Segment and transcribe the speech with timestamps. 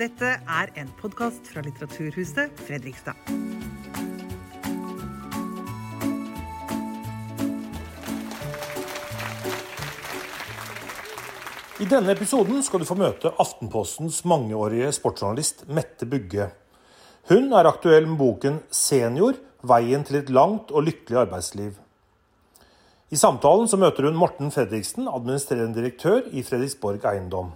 [0.00, 3.18] Dette er en podkast fra Litteraturhuset Fredrikstad.
[11.84, 16.48] I denne episoden skal du få møte Aftenpostens mangeårige sportsjournalist Mette Bugge.
[17.28, 21.76] Hun er aktuell med boken 'Senior veien til et langt og lykkelig arbeidsliv'.
[23.10, 27.52] I samtalen så møter hun Morten Fredriksen, administrerende direktør i Fredriksborg Eiendom.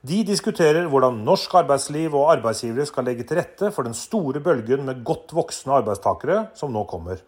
[0.00, 4.86] De diskuterer hvordan norsk arbeidsliv og arbeidsgivere skal legge til rette for den store bølgen
[4.86, 7.20] med godt voksne arbeidstakere som nå kommer.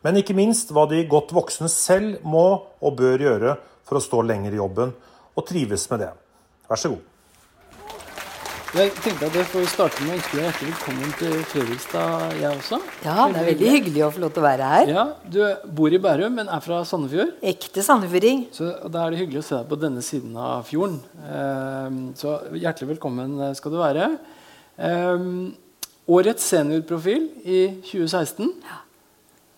[0.00, 2.46] Men ikke minst hva de godt voksne selv må
[2.80, 4.94] og bør gjøre for å stå lenger i jobben,
[5.36, 6.10] og trives med det.
[6.70, 7.04] Vær så god.
[8.74, 12.48] Jeg tenkte at jeg får starte med å ønske deg hjertelig velkommen til Fredrikstad, jeg
[12.50, 12.78] også.
[13.04, 14.90] Ja, det er veldig hyggelig å få lov til å være her.
[14.90, 15.38] Ja, Du
[15.78, 17.36] bor i Bærum, men er fra Sandefjord.
[17.46, 18.42] Ekte sandefjording.
[18.56, 20.98] Så Da er det hyggelig å se deg på denne siden av fjorden.
[21.30, 24.10] Ehm, så hjertelig velkommen skal du være.
[24.82, 25.54] Ehm,
[26.10, 28.50] årets seniorprofil i 2016.
[28.50, 28.82] Eh,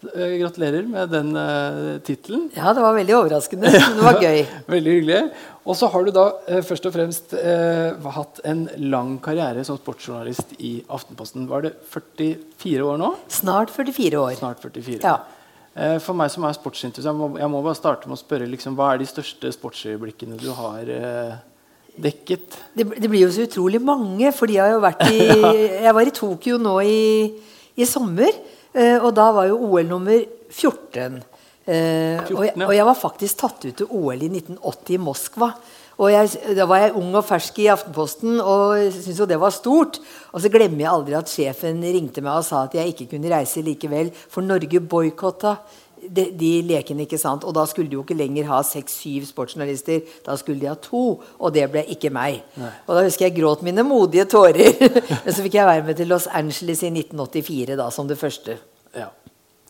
[0.03, 2.45] Gratulerer med den uh, tittelen.
[2.55, 3.71] Ja, det var veldig overraskende.
[3.73, 4.45] men Det var gøy.
[4.71, 5.23] Veldig hyggelig.
[5.69, 9.79] Og så har du da uh, først og fremst uh, hatt en lang karriere som
[9.81, 11.49] sportsjournalist i Aftenposten.
[11.51, 13.11] Var det 44 år nå?
[13.41, 14.37] Snart 44 år.
[14.39, 15.01] Snart 44.
[15.03, 15.17] Ja.
[15.79, 18.47] Uh, for meg som er sportsinteressert, jeg, må- jeg må bare starte med å spørre
[18.51, 21.35] liksom, hva er de største sportsøyeblikkene du har eh,
[21.99, 22.55] dekket?
[22.75, 25.27] Det, det blir jo så utrolig mange, fordi jeg har jo vært i
[25.89, 27.03] Jeg var i Tokyo nå i,
[27.79, 28.68] i sommer, eh,
[29.03, 31.21] og da var jo OL nummer 14.
[31.69, 32.67] Eh, og, jeg, 14, ja.
[32.67, 35.51] og jeg var faktisk tatt ut til OL i 1980 i Moskva.
[35.99, 39.51] Og jeg, Da var jeg ung og fersk i Aftenposten og syntes jo det var
[39.51, 39.99] stort.
[40.33, 43.33] Og så glemmer jeg aldri at sjefen ringte meg og sa at jeg ikke kunne
[43.33, 45.57] reise likevel, for Norge boikotta
[46.03, 47.07] de, de lekene.
[47.07, 47.47] ikke sant?
[47.49, 50.03] Og da skulle de jo ikke lenger ha seks-syv sportsjournalister.
[50.27, 52.43] Da skulle de ha to, og det ble ikke meg.
[52.87, 54.75] Og da husker jeg gråt mine modige tårer.
[55.25, 58.59] Men så fikk jeg være med til Los Angeles i 1984 da, som det første.
[58.97, 59.11] Ja,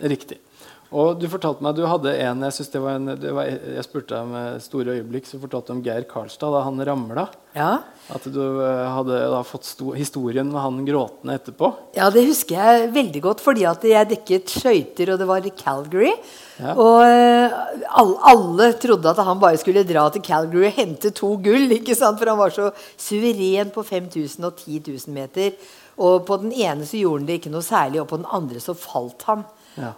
[0.03, 0.41] riktig.
[0.89, 3.85] Og du fortalte meg, du hadde en Jeg, synes det var en, det var, jeg
[3.85, 7.27] spurte deg med store øyeblikk, så fortalte du om Geir Karlstad da han ramla.
[7.59, 7.73] Ja.
[8.15, 11.71] At du eh, hadde da fått sto, historien med han gråtende etterpå.
[11.99, 15.53] Ja, det husker jeg veldig godt, fordi at jeg dekket skøyter, og det var i
[15.59, 16.15] Calgary.
[16.57, 16.73] Ja.
[16.73, 17.59] Og eh,
[18.01, 21.99] alle, alle trodde at han bare skulle dra til Calgary og hente to gull, ikke
[21.99, 22.17] sant?
[22.17, 25.53] for han var så suveren på 5000 og 10 000 meter.
[25.99, 28.63] Og på den ene så gjorde han det ikke noe særlig, og på den andre
[28.63, 29.45] så falt han.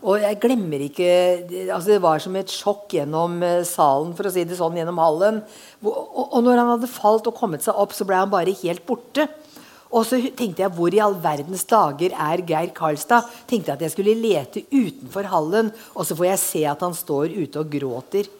[0.04, 1.10] Og jeg glemmer ikke
[1.72, 5.00] altså Det var som et sjokk gjennom eh, salen, for å si det sånn, gjennom
[5.00, 5.42] hallen.
[5.84, 5.94] Og,
[6.26, 9.28] og når han hadde falt og kommet seg opp, så ble han bare helt borte.
[9.90, 13.26] Og så tenkte jeg hvor i all verdens dager er Geir Karlstad?
[13.50, 16.94] Tenkte jeg at jeg skulle lete utenfor hallen, og så får jeg se at han
[16.94, 18.30] står ute og gråter.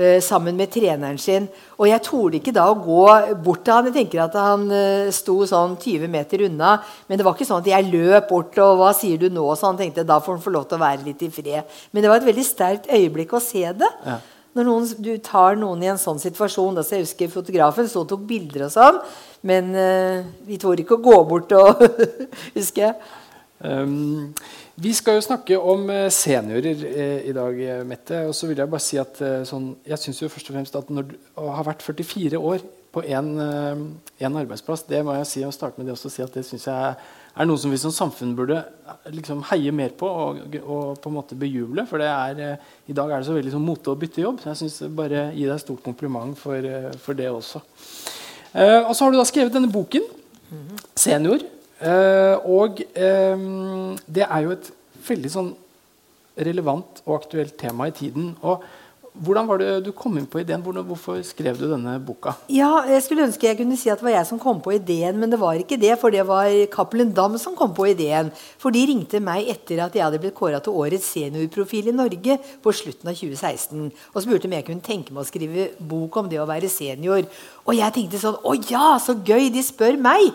[0.00, 1.46] Eh, sammen med treneren sin.
[1.78, 3.04] Og jeg torde ikke da å gå
[3.44, 3.90] bort til han.
[3.90, 6.74] Jeg tenker at han eh, sto sånn 20 meter unna.
[7.08, 9.70] Men det var ikke sånn at jeg løp bort og 'hva sier du nå?' Så
[9.70, 11.64] han tenkte da får han få lov til å være litt i fred.
[11.92, 13.92] Men det var et veldig sterkt øyeblikk å se det.
[14.06, 14.18] Ja.
[14.54, 18.24] Når noen, du tar noen i en sånn situasjon altså Jeg husker fotografen så tok
[18.26, 18.98] bilder og sånn.
[19.46, 21.84] Men uh, vi torde ikke å gå bort og
[22.58, 22.94] Husker jeg.
[23.60, 24.32] Um,
[24.80, 28.24] vi skal jo snakke om eh, seniorer eh, i dag, eh, Mette.
[28.28, 30.92] Og så vil jeg bare si at sånn, jeg syns jo først og fremst at
[30.92, 35.52] når du å ha vært 44 år på én arbeidsplass, det må jeg si å
[35.54, 36.94] starte med det også si at det synes jeg
[37.30, 38.58] er noe som vi som samfunn burde
[39.14, 41.84] liksom heie mer på og, og på en måte bejuble.
[41.86, 42.58] For det er,
[42.90, 44.42] i dag er det så veldig sånn mote å bytte jobb.
[44.42, 46.66] Så jeg syns bare gi deg stort kompliment for,
[47.04, 47.62] for det også.
[48.50, 50.08] Eh, og så har du da skrevet denne boken,
[50.98, 51.46] 'Senior'.
[51.80, 54.70] Eh, og det er jo et
[55.06, 55.50] veldig sånn
[56.40, 58.34] relevant og aktuelt tema i tiden.
[58.46, 58.62] Og
[59.20, 60.62] hvordan var det du kom inn på ideen?
[60.62, 62.36] Hvorfor skrev du denne boka?
[62.52, 65.18] Ja, jeg skulle ønske jeg kunne si at det var jeg som kom på ideen,
[65.18, 65.96] men det var ikke det.
[66.00, 68.30] For det var Cappelen Dam som kom på ideen.
[68.62, 72.38] For de ringte meg etter at jeg hadde blitt kåra til årets seniorprofil i Norge
[72.62, 73.90] på slutten av 2016.
[74.14, 77.26] Og spurte om jeg kunne tenke meg å skrive bok om det å være senior.
[77.66, 79.50] Og jeg tenkte sånn Å ja, så gøy!
[79.50, 80.30] De spør meg!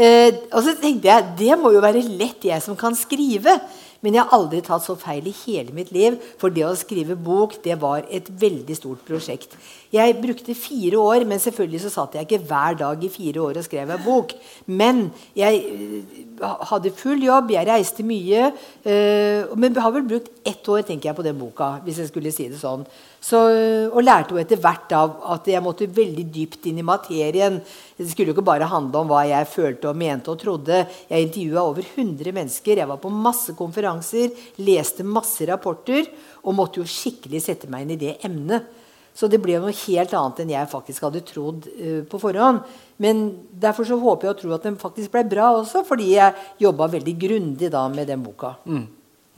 [0.00, 3.58] Eh, og så tenkte jeg det må jo være lett jeg som kan skrive.
[4.00, 6.16] Men jeg har aldri tatt så feil i hele mitt liv.
[6.40, 9.56] For det å skrive bok det var et veldig stort prosjekt.
[9.92, 13.60] Jeg brukte fire år, men selvfølgelig så satt jeg ikke hver dag i fire år
[13.60, 14.32] og skrev en bok.
[14.70, 18.52] Men jeg øh, hadde full jobb, jeg reiste mye.
[18.84, 22.32] øh, men har vel brukt ett år tenker jeg, på den boka, hvis jeg skulle
[22.32, 22.86] si det sånn.
[23.20, 26.86] Så, øh, og lærte jo etter hvert av at jeg måtte veldig dypt inn i
[26.86, 27.58] materien.
[27.98, 30.86] Det skulle jo ikke bare handle om hva jeg følte og mente og trodde.
[31.10, 32.80] Jeg intervjua over 100 mennesker.
[32.80, 34.32] Jeg var på masse konferanser,
[34.64, 36.08] leste masse rapporter
[36.40, 38.76] og måtte jo skikkelig sette meg inn i det emnet.
[39.12, 42.62] Så det ble noe helt annet enn jeg faktisk hadde trodd uh, på forhånd.
[43.02, 46.36] Men derfor så håper jeg og tror at den faktisk ble bra også, fordi jeg
[46.62, 48.54] jobba veldig grundig da med den boka.
[48.64, 48.86] Mm.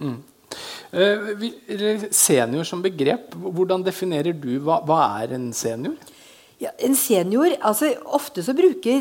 [0.02, 0.20] Mm.
[1.40, 1.52] Vi,
[2.12, 5.96] senior som begrep, hvordan definerer du hva, hva er en senior?
[6.62, 9.00] Ja, en senior altså Ofte så bruker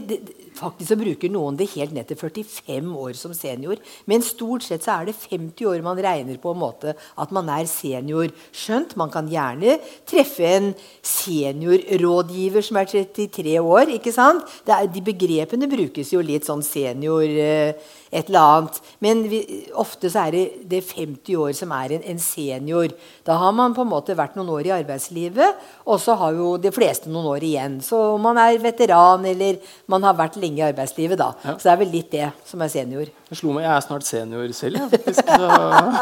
[0.57, 3.79] faktisk så bruker noen det helt ned til 45 år som senior.
[4.09, 7.49] Men stort sett så er det 50 år man regner på en måte at man
[7.53, 8.31] er senior.
[8.55, 9.77] Skjønt man kan gjerne
[10.09, 10.71] treffe en
[11.05, 13.95] seniorrådgiver som er 33 år.
[13.97, 14.45] ikke sant?
[14.67, 17.73] Er, de begrepene brukes jo litt sånn senior eh,
[18.11, 18.79] et eller annet.
[19.03, 19.41] Men vi,
[19.79, 22.91] ofte så er det, det 50 år som er en, en, senior.
[23.27, 26.53] Da har man på en måte vært noen år i arbeidslivet, og så har jo
[26.61, 27.79] de fleste noen år igjen.
[27.85, 29.61] Så man er veteran, eller
[29.91, 31.31] man har vært lenge i arbeidslivet, da.
[31.45, 31.55] Ja.
[31.55, 33.09] Så det er vel litt det som er senior.
[33.31, 35.31] Jeg slo meg, jeg er snart senior selv, faktisk.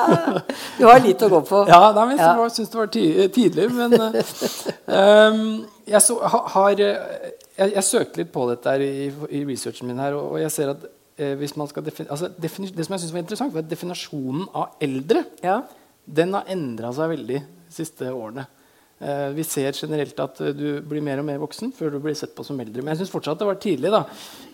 [0.79, 1.63] du har litt å gå på.
[1.69, 2.47] Ja, nei, men jeg ja.
[2.55, 3.67] syns det var tidlig.
[3.75, 5.41] Men um,
[5.93, 6.19] jeg, så,
[6.55, 7.33] har, jeg,
[7.65, 10.85] jeg, søkte litt på dette i, i researchen min her, og jeg ser at
[11.19, 14.79] eh, hvis man skal altså, Det som jeg synes var interessant, var at definasjonen av
[14.83, 15.61] eldre ja.
[16.05, 18.47] den har endra seg veldig de siste årene.
[18.99, 22.17] Eh, vi ser generelt at eh, du blir mer og mer voksen før du blir
[22.19, 22.83] sett på som eldre.
[22.83, 23.93] Men jeg syns fortsatt det var tidlig.
[23.93, 24.03] da.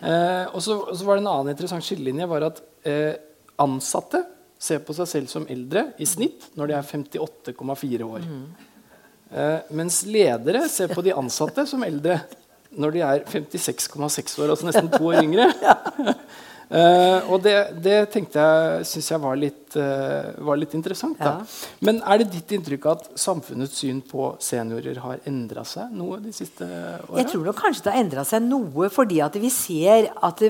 [0.00, 3.18] Eh, og så var det En annen interessant skillelinje var at eh,
[3.62, 4.22] ansatte
[4.58, 8.24] ser på seg selv som eldre i snitt når de er 58,4 år.
[8.24, 8.46] Mm.
[9.30, 12.20] Eh, mens ledere ser på de ansatte som eldre
[12.76, 15.48] når de er 56,6 år, altså nesten to år yngre.
[16.66, 21.20] Uh, og det, det, tenkte jeg syns jeg var litt, uh, var litt interessant.
[21.22, 21.36] Ja.
[21.86, 26.34] Men er det ditt inntrykk at samfunnets syn på seniorer har endra seg noe de
[26.34, 27.20] siste åra?
[27.20, 30.42] Jeg tror nok kanskje det har endra seg noe fordi at vi ser at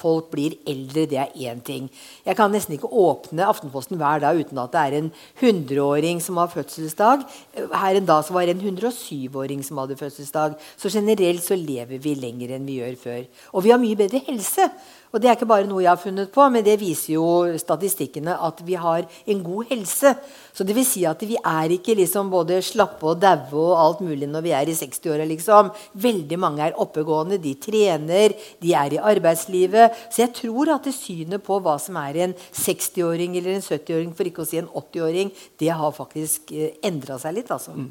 [0.00, 1.06] folk blir eldre.
[1.08, 1.88] Det er én ting.
[2.26, 6.40] Jeg kan nesten ikke åpne Aftenposten hver dag uten at det er en 100-åring som
[6.40, 7.26] har fødselsdag.
[7.56, 10.56] Her en dag så var det en 107-åring som hadde fødselsdag.
[10.76, 13.20] Så generelt så lever vi lenger enn vi gjør før.
[13.54, 14.70] Og vi har mye bedre helse.
[15.10, 17.24] Og det er ikke bare noe jeg har funnet på, men det viser jo
[17.58, 20.12] statistikkene at vi har en god helse.
[20.54, 24.04] Så det vil si at vi er ikke liksom både slappe og daue og alt
[24.06, 25.26] mulig når vi er i 60-åra.
[25.26, 25.72] Liksom.
[26.06, 29.98] Veldig mange er oppegående, de trener, de er i arbeidslivet.
[30.14, 34.14] Så jeg tror at det synet på hva som er en 60-åring eller en 70-åring,
[34.14, 37.50] for ikke å si en 80-åring, det har faktisk eh, endra seg litt.
[37.50, 37.74] altså.
[37.74, 37.90] Mm.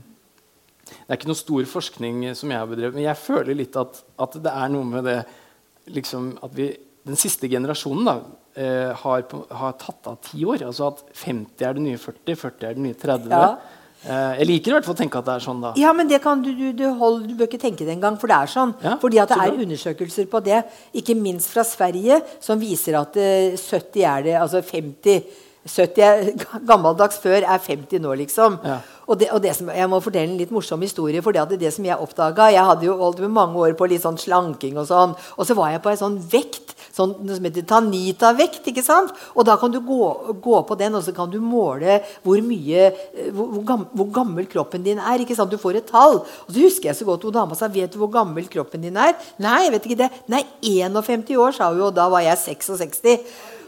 [0.89, 4.00] Det er ikke noe stor forskning som jeg har bedrevet, men jeg føler litt at,
[4.24, 5.19] at det er noe med det
[5.94, 6.71] liksom, at vi
[7.07, 8.15] den siste generasjonen da,
[8.59, 9.25] eh, har,
[9.61, 10.65] har, tatt av ti år.
[10.67, 13.29] Altså at 50 er det nye 40, 40 er det nye 30.
[13.33, 13.51] Ja.
[13.99, 15.59] Eh, jeg liker i hvert fall å tenke at det er sånn.
[15.63, 15.73] da.
[15.79, 18.31] Ja, men det kan du, du, du, hold, du bør ikke tenke det engang, for
[18.31, 18.73] det er sånn.
[18.85, 20.63] Ja, Fordi at det er undersøkelser på det,
[21.01, 26.29] ikke minst fra Sverige, som viser at eh, 70 er det, altså 50 70 er,
[26.69, 28.57] gammeldags før er 50 nå, liksom.
[28.63, 28.79] Ja.
[29.09, 31.21] Og, det, og det som, jeg må fortelle en litt morsom historie.
[31.25, 34.05] for det, det som Jeg oppdaga Jeg hadde jo holdt med mange år på litt
[34.05, 36.69] sånn slanking, og sånn, og så var jeg på en sånn vekt
[36.99, 38.67] sånn, som heter Tanita-vekt.
[38.71, 39.13] ikke sant?
[39.35, 40.01] Og da kan du gå,
[40.43, 42.89] gå, på den, og så kan du måle hvor mye
[43.33, 45.23] hvor, hvor, gammel, hvor, gammel kroppen din er.
[45.23, 45.51] ikke sant?
[45.51, 46.21] Du får et tall.
[46.45, 48.99] Og så husker jeg så godt hun dama sa vet du hvor gammel kroppen din
[48.99, 49.15] er.
[49.41, 50.11] Nei, jeg vet ikke det.
[50.31, 53.01] Nei, 51 år, sa hun, og da var jeg 66.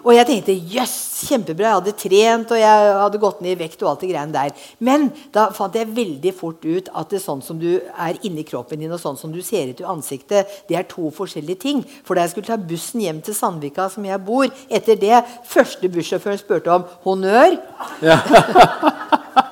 [0.02, 1.68] Og jeg tenkte jøss, yes, kjempebra.
[1.68, 3.82] Jeg hadde trent og jeg hadde gått ned i vekt.
[3.84, 4.56] og alt det greiene der.
[4.80, 8.44] Men da fant jeg veldig fort ut at det er sånn som du er inni
[8.48, 11.86] kroppen din og sånn som du ser ut i ansiktet, det er to forskjellige ting.
[12.06, 15.90] For da jeg skulle ta bussen hjem til Sandvika, som jeg bor, etter det første
[15.92, 17.60] bussjåføren spurte om honnør
[18.02, 18.20] ja.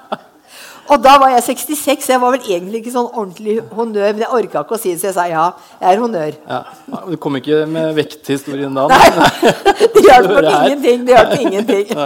[0.90, 4.08] Og da var jeg 66, så jeg var vel egentlig ikke sånn ordentlig honnør.
[4.14, 5.44] Men jeg orka ikke å si det, så jeg sa ja.
[5.82, 6.38] Jeg er honnør.
[6.50, 6.62] Ja.
[7.06, 8.88] Du kom ikke med vekthistorien da?
[8.90, 9.52] Nei,
[9.94, 11.06] det hjalp nok ingenting.
[11.06, 11.94] Det hjalp ingenting.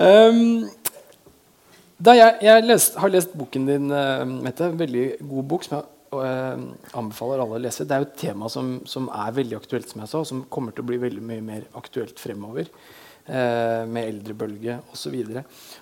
[0.00, 0.68] Um,
[2.00, 5.74] da jeg, jeg lest, har lest boken din, uh, Mette, en veldig god bok som
[5.76, 6.62] jeg uh,
[6.96, 7.84] anbefaler alle å lese.
[7.84, 10.44] Det er jo et tema som, som, er veldig aktuelt, som jeg sa, og som
[10.48, 12.70] kommer til å bli veldig mye mer aktuelt fremover
[13.26, 15.16] eh, med eldrebølge osv.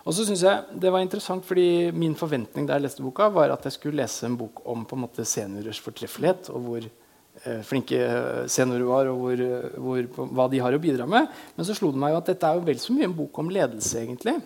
[0.05, 3.55] Og så syns jeg det var interessant, fordi min forventning da jeg leste boka, var
[3.55, 7.63] at jeg skulle lese en bok om på en måte seniorers fortreffelighet, og hvor eh,
[7.67, 8.03] flinke
[8.51, 9.47] seniorer var, og hvor,
[9.79, 11.29] hvor, hva de har å bidra med.
[11.57, 13.43] Men så slo det meg jo at dette er jo vel så mye en bok
[13.45, 14.39] om ledelse, egentlig.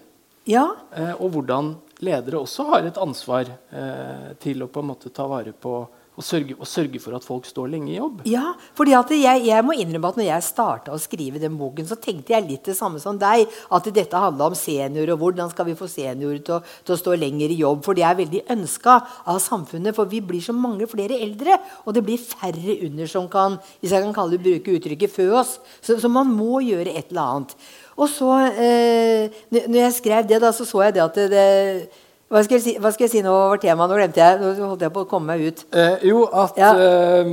[0.48, 0.66] Ja.
[0.96, 5.28] Eh, og hvordan ledere også har et ansvar eh, til å på en måte ta
[5.30, 5.76] vare på
[6.12, 8.18] og sørge, og sørge, for at folk står lenge i jobb.
[8.28, 11.96] Ja, fordi jeg, jeg, må innrømme at når jeg starta å skrive den boken, så
[11.96, 13.46] tenkte jeg litt det samme som deg.
[13.72, 17.16] At dette handla om seniorer, og hvordan skal vi få seniorer til, til, å stå
[17.16, 17.80] lenger i jobb.
[17.86, 18.98] For det er veldig ønska
[19.32, 19.96] av samfunnet.
[19.96, 21.56] For vi blir så mange flere eldre.
[21.86, 25.30] Og det blir færre under som kan hvis jeg kan kalle det, bruke uttrykket fø
[25.40, 25.56] oss.
[25.80, 27.56] Så, så, man må gjøre et eller annet.
[27.96, 32.01] Og så, eh, når jeg skrev det, da, så så jeg det at det, det
[32.32, 33.90] Hva skal, jeg si, hva skal jeg si nå over temaet?
[33.92, 34.38] Nå glemte jeg.
[34.40, 35.64] Nå holdt jeg på å komme meg ut.
[35.76, 36.70] Eh, jo, at, Ja.
[36.72, 37.28] eh,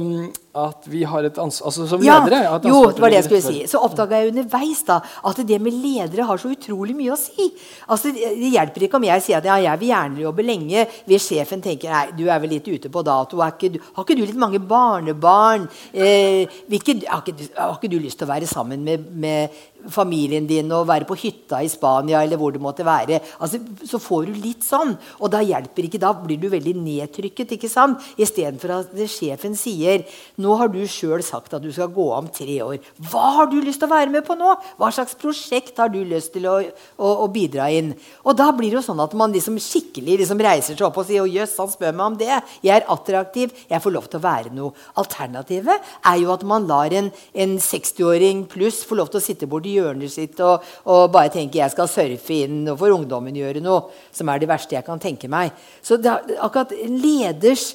[0.67, 3.17] at vi har et ansvar Altså som Ja, ledere har et jo, det var det
[3.19, 3.63] jeg skulle si.
[3.71, 7.49] Så oppdaga jeg underveis da, at det med ledere har så utrolig mye å si.
[7.87, 11.27] Altså, Det hjelper ikke om jeg sier at ja, jeg vil gjerne jobbe lenge, hvis
[11.31, 13.39] sjefen tenker nei, du er vel litt ute på dato.
[13.41, 15.67] Er ikke, du- har ikke du litt mange barnebarn?
[15.93, 19.49] Eh, hvilke, har, ikke, du- har ikke du lyst til å være sammen med, med
[19.89, 23.21] familien din og være på hytta i Spania eller hvor det måtte være?
[23.39, 24.95] Altså, så får du litt sånn.
[25.21, 27.53] Og da hjelper ikke, da blir du veldig nedtrykket.
[27.55, 27.99] ikke sant?
[28.19, 30.03] Istedenfor at sjefen sier
[30.43, 32.77] nå har du sjøl sagt at du skal gå om tre år.
[33.11, 34.53] Hva har du lyst til å være med på nå?
[34.79, 36.57] Hva slags prosjekt har du lyst til å,
[36.97, 37.91] å, å bidra inn?
[38.23, 41.07] Og da blir det jo sånn at man liksom skikkelig liksom reiser seg opp og
[41.09, 42.31] sier å jøss, han spør meg om det.
[42.65, 43.53] Jeg er attraktiv.
[43.69, 44.87] Jeg får lov til å være noe.
[45.01, 49.49] Alternativet er jo at man lar en, en 60-åring pluss få lov til å sitte
[49.49, 53.63] borti hjørnet sitt og, og bare tenke jeg skal surfe inn og for ungdommen gjøre
[53.63, 55.53] noe, som er det verste jeg kan tenke meg.
[55.83, 57.73] Så det akkurat leders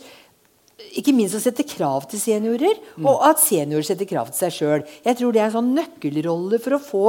[0.98, 4.82] ikke minst å sette krav til seniorer, og at seniorer setter krav til seg sjøl.
[5.04, 7.04] Jeg tror det er en sånn nøkkelrolle for å få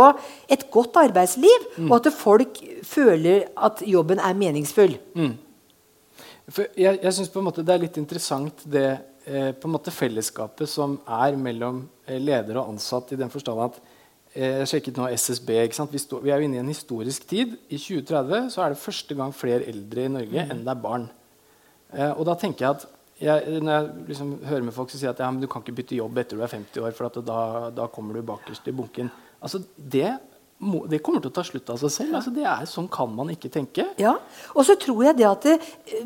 [0.53, 4.93] et godt arbeidsliv, og at folk føler at jobben er meningsfull.
[6.45, 8.85] For jeg jeg synes på en måte det er litt interessant det
[9.25, 13.63] eh, på en måte fellesskapet som er mellom eh, leder og ansatt, i den forstand
[13.65, 13.79] at
[14.35, 15.49] eh, Jeg sjekket nå SSB.
[15.63, 15.93] ikke sant?
[15.95, 17.57] Vi, stå, vi er jo inne i en historisk tid.
[17.65, 21.09] I 2030 så er det første gang flere eldre i Norge enn det er barn.
[21.95, 22.85] Eh, og da tenker jeg at
[23.21, 25.99] jeg, Når jeg liksom hører med folk som sier at ja, du kan ikke bytte
[25.99, 27.41] jobb etter du er 50 år, for da,
[27.75, 29.11] da kommer du bakerst i bunken.
[29.39, 30.09] Altså, det,
[30.63, 32.13] må, det kommer til å ta slutt av seg selv.
[32.15, 33.83] Altså, det er, sånn kan man ikke tenke.
[33.99, 34.13] Ja,
[34.55, 35.55] Og så tror jeg det at det,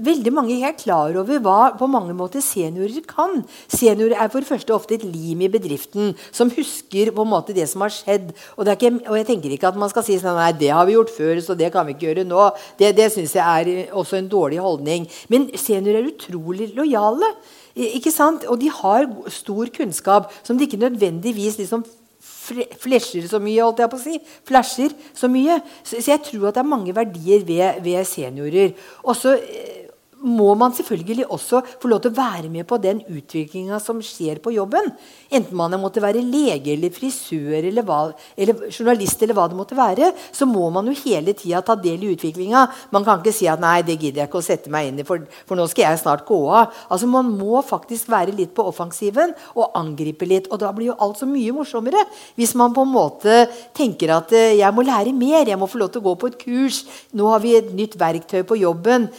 [0.02, 3.44] veldig mange ikke er klar over hva på mange måter seniorer kan.
[3.70, 7.54] Seniorer er for det første ofte et lim i bedriften som husker på en måte
[7.54, 8.34] det som har skjedd.
[8.58, 10.74] Og, det er ikke, og jeg tenker ikke at man skal si sånn nei, det
[10.74, 12.50] har vi gjort før, så det kan vi ikke gjøre nå.
[12.82, 15.06] Det, det syns jeg er også en dårlig holdning.
[15.30, 17.36] Men seniorer er utrolig lojale.
[17.78, 18.50] Ikke sant?
[18.50, 21.86] Og de har stor kunnskap som de ikke nødvendigvis liksom
[22.30, 24.20] fle- flasher så mye, holdt jeg på å si.
[24.48, 25.60] Flasher så mye.
[25.84, 28.74] Så, så jeg tror at det er mange verdier ved, ved seniorer.
[29.10, 29.89] Også eh,
[30.20, 34.42] må man selvfølgelig også få lov til å være med på den utviklinga som skjer
[34.44, 34.92] på jobben.
[35.32, 38.00] Enten man måtte være lege eller frisør eller, hva,
[38.36, 42.04] eller journalist eller hva det måtte være, så må man jo hele tida ta del
[42.04, 42.66] i utviklinga.
[42.96, 45.08] Man kan ikke si at 'nei, det gidder jeg ikke å sette meg inn i,
[45.08, 46.76] for, for nå skal jeg snart gå av'.
[46.90, 50.52] Altså Man må faktisk være litt på offensiven og angripe litt.
[50.52, 52.06] Og da blir jo alt så mye morsommere.
[52.36, 55.80] Hvis man på en måte tenker at eh, 'jeg må lære mer', 'jeg må få
[55.80, 59.10] lov til å gå på et kurs', 'nå har vi et nytt verktøy på jobben'.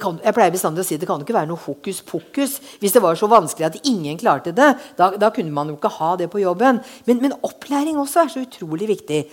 [0.00, 2.58] Kan, jeg pleier bestandig å si det kan ikke være noe hokus pokus.
[2.80, 5.92] Hvis det var så vanskelig at ingen klarte det, da, da kunne man jo ikke
[5.98, 6.80] ha det på jobben.
[7.08, 9.24] Men, men opplæring også er så utrolig viktig.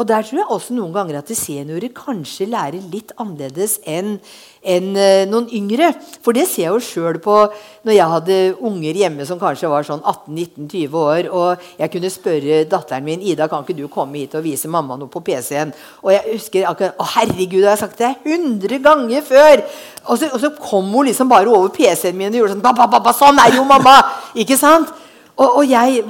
[0.00, 4.16] Og der tror jeg også noen ganger at seniorer kanskje lærer litt annerledes enn
[4.62, 5.90] enn eh, noen yngre.
[6.22, 7.34] For det ser jeg jo sjøl på
[7.82, 12.60] når jeg hadde unger hjemme som kanskje var sånn 18-19-20 år, og jeg kunne spørre
[12.70, 15.74] datteren min Ida, kan ikke du komme hit og vise mamma noe på PC-en.
[16.04, 19.64] Og jeg husker akkurat Å, herregud, har jeg sagt det deg 100 ganger før!
[20.06, 22.74] Og så, og så kom hun liksom bare over PC-en min og gjorde sånn ba,
[22.78, 23.98] ba, ba, sånn er jo mamma!
[24.38, 24.94] Ikke sant?
[25.42, 26.02] Og, og jeg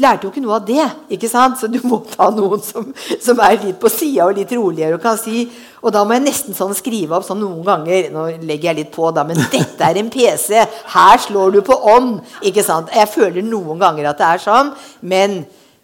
[0.00, 0.84] lærte jo ikke noe av det.
[1.16, 1.56] ikke sant?
[1.60, 2.90] Så du må ta noen som,
[3.22, 4.98] som er litt på sida og litt roligere.
[4.98, 5.46] Og kan si,
[5.80, 8.94] og da må jeg nesten sånn skrive opp sånn noen ganger Nå legger jeg litt
[8.94, 10.56] på, da, men dette er en PC.
[10.94, 12.18] Her slår du på ånd.
[12.44, 12.92] ikke sant?
[12.94, 14.74] Jeg føler noen ganger at det er sånn,
[15.06, 15.38] men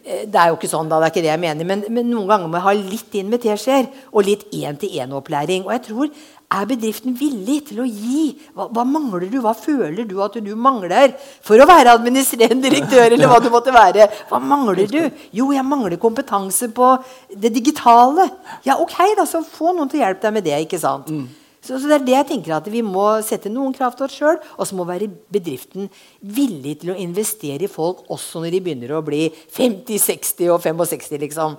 [0.04, 2.10] eh, det er jo ikke sånn, da, det er ikke det jeg mener, men, men
[2.10, 5.64] noen ganger må jeg ha litt inn med teskjeer og litt én-til-én-opplæring.
[5.68, 6.12] Og jeg tror
[6.50, 8.24] er bedriften villig til å gi?
[8.56, 9.38] Hva, hva mangler du?
[9.44, 11.14] Hva føler du at du mangler
[11.46, 13.12] for å være administrerende direktør?
[13.14, 14.08] eller hva du måtte være?
[14.30, 15.02] Hva mangler du?
[15.36, 16.94] Jo, jeg mangler kompetanse på
[17.30, 18.26] det digitale.
[18.66, 20.58] Ja, ok, da, så få noen til å hjelpe deg med det.
[20.66, 21.12] ikke sant?
[21.60, 24.16] Så, så det er det jeg tenker at Vi må sette noen krav til oss
[24.16, 25.90] sjøl, og så må være bedriften
[26.24, 30.62] villig til å investere i folk også når de begynner å bli 50, 60 og
[30.64, 31.18] 65.
[31.26, 31.58] liksom.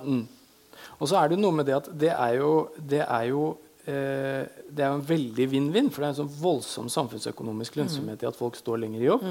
[1.02, 3.52] Og så er det noe med det at det er jo, det er jo,
[3.84, 5.88] det er jo en veldig vinn-vinn.
[5.90, 9.26] For det er en sånn voldsom samfunnsøkonomisk lønnsomhet i at folk står lenger i jobb.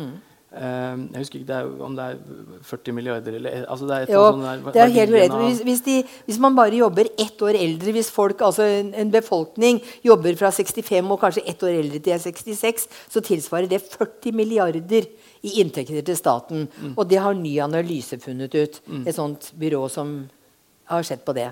[0.51, 2.17] Eh, jeg husker ikke det er, om det er
[2.67, 5.35] 40 milliarder eller altså det er et Jo, der det er helt greit.
[5.39, 5.93] Hvis, hvis, de,
[6.27, 10.51] hvis man bare jobber ett år eldre, hvis folk, altså en, en befolkning jobber fra
[10.51, 15.07] 65 og kanskje ett år eldre til de er 66, så tilsvarer det 40 milliarder
[15.41, 16.67] i inntekter til staten.
[16.67, 16.93] Mm.
[16.97, 18.81] Og det har Ny Analyse funnet ut.
[19.05, 20.17] Et sånt byrå som
[20.91, 21.47] har sett på det.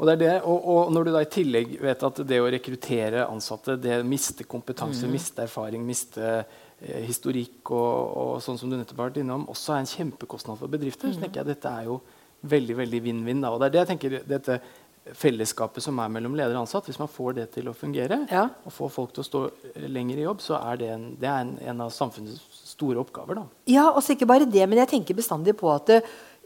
[0.00, 2.48] Og, det er det, og, og når du da i tillegg vet at det å
[2.50, 5.12] rekruttere ansatte, det mister miste kompetanse, Mm.
[5.12, 6.44] miste erfaring, miste
[6.80, 10.56] eh, historikk og, og sånn som du nettopp har vært innom, også er en kjempekostnad
[10.58, 11.14] for bedrifter, Mm.
[11.14, 12.00] så tenker jeg dette er jo
[12.42, 13.44] veldig veldig vinn-vinn.
[13.44, 14.60] og det er det jeg tenker dette
[15.16, 18.48] fellesskapet som er mellom leder og ansatt, hvis man får det til å fungere, Ja.
[18.64, 19.50] og får folk til å stå
[19.88, 22.40] lenger i jobb, så er det en, det er en, en av samfunnets
[22.76, 23.34] store oppgaver.
[23.34, 23.44] Da.
[23.66, 26.00] Ja, og ikke bare det, men jeg tenker bestandig på at eh,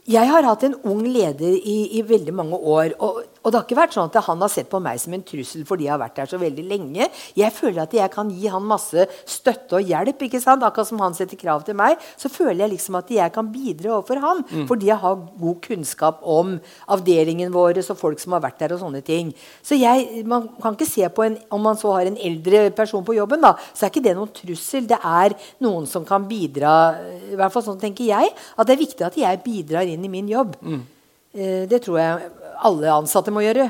[0.07, 2.93] jeg har hatt en ung leder i, i veldig mange år.
[2.99, 5.23] Og, og, det har ikke vært sånn at han har sett på meg som en
[5.25, 7.07] trussel fordi jeg har vært der så veldig lenge.
[7.37, 10.25] Jeg føler at jeg kan gi han masse støtte og hjelp.
[10.27, 10.65] ikke sant?
[10.65, 13.95] Akkurat som han setter krav til meg, så føler jeg liksom at jeg kan bidra
[13.99, 14.43] overfor han.
[14.69, 16.55] Fordi jeg har god kunnskap om
[16.91, 18.73] avdelingen vår og folk som har vært der.
[18.73, 19.33] og sånne ting.
[19.61, 23.03] Så jeg, Man kan ikke se på en, Om man så har en eldre person
[23.05, 24.87] på jobben, da, så er ikke det noen trussel.
[24.87, 26.97] Det er noen som kan bidra.
[27.31, 30.09] i hvert fall sånn tenker jeg, At det er viktig at jeg bidrar inn i
[30.11, 30.55] min jobb.
[30.63, 30.94] Eh,
[31.35, 32.29] Det tror jeg
[32.63, 33.69] alle ansatte må gjøre.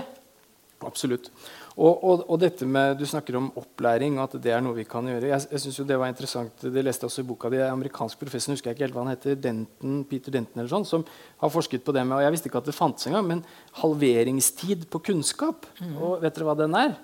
[0.85, 1.31] Absolutt.
[1.75, 5.03] Og, og, og dette med, Du snakker om opplæring, at det er noe vi kan
[5.09, 5.27] gjøre.
[5.27, 7.57] Jeg, jeg synes jo Det var interessant, det leste jeg også i boka di.
[7.65, 11.03] amerikansk professor husker jeg ikke helt hva han heter, Denton, Peter Denton eller sånn, som
[11.41, 13.43] har forsket på det med og Jeg visste ikke at det fantes engang, men
[13.81, 15.67] halveringstid på kunnskap.
[15.99, 16.95] Og vet dere hva den er?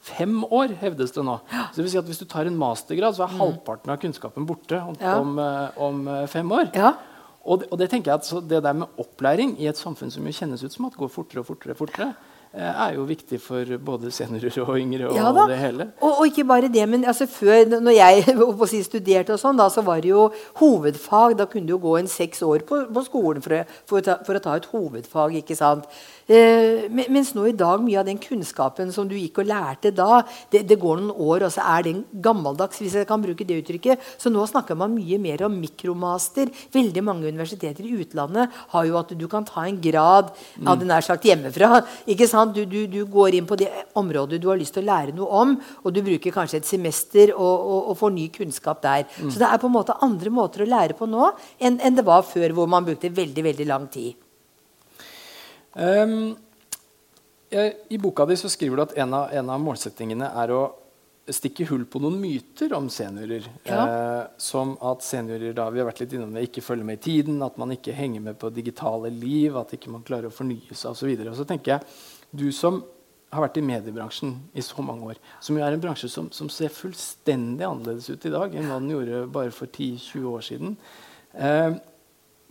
[0.00, 1.34] Fem år, hevdes det nå.
[1.50, 4.46] Så det vil si at Hvis du tar en mastergrad, så er halvparten av kunnskapen
[4.48, 5.18] borte om, Ja.
[5.20, 6.70] om, eh, om eh, fem år.
[6.74, 6.94] Ja.
[7.44, 10.12] Og det, og det tenker jeg at så det der med opplæring i et samfunn
[10.12, 12.10] som jo kjennes ut som at det går fortere og fortere, fortere
[12.52, 15.86] eh, er jo viktig for både seniorer og yngre og Ja det hele.
[16.02, 19.84] Og, og ikke bare det, men altså før, når jeg studerte, og sånn, da, så
[19.86, 20.28] var det jo
[20.60, 21.38] hovedfag.
[21.38, 24.04] Da kunne du jo gå en seks år på, på skolen for å, for, å
[24.04, 25.40] ta, for å ta et hovedfag.
[25.40, 25.88] ikke sant?
[26.28, 30.20] Eh, mens nå i dag, mye av den kunnskapen som du gikk og lærte da,
[30.52, 33.60] det, det går noen år, og så er den gammeldags, hvis jeg kan bruke det
[33.62, 34.04] uttrykket.
[34.20, 36.52] Så nå snakker man mye mer om mikromaster.
[36.74, 40.30] Veldig mange universiteter i utlandet har jo at du kan ta en grad
[40.66, 41.82] av det nær sagt hjemmefra.
[42.10, 42.54] ikke sant?
[42.54, 45.42] Du, du, du går inn på det området du har lyst til å lære noe
[45.42, 49.06] om, og du bruker kanskje et semester og, og, og får ny kunnskap der.
[49.26, 52.06] Så det er på en måte andre måter å lære på nå enn, enn det
[52.06, 54.19] var før, hvor man brukte veldig, veldig lang tid.
[55.74, 60.62] Jeg, I boka di så skriver du at en av, en av målsettingene er å
[61.34, 63.46] stikke hull på noen myter om seniorer.
[63.66, 63.80] Ja.
[63.80, 67.04] Eh, som at seniorer da, vi har vært litt innom det, ikke følger med i
[67.04, 70.74] tiden, at man ikke henger med på digitale liv, at ikke man klarer å fornye
[70.74, 71.12] seg osv.
[71.26, 72.80] Og så tenker jeg, du som
[73.30, 76.50] har vært i mediebransjen i så mange år, som jo er en bransje som, som
[76.50, 80.74] ser fullstendig annerledes ut i dag enn hva den gjorde bare for 10-20 år siden.
[81.38, 81.76] Eh,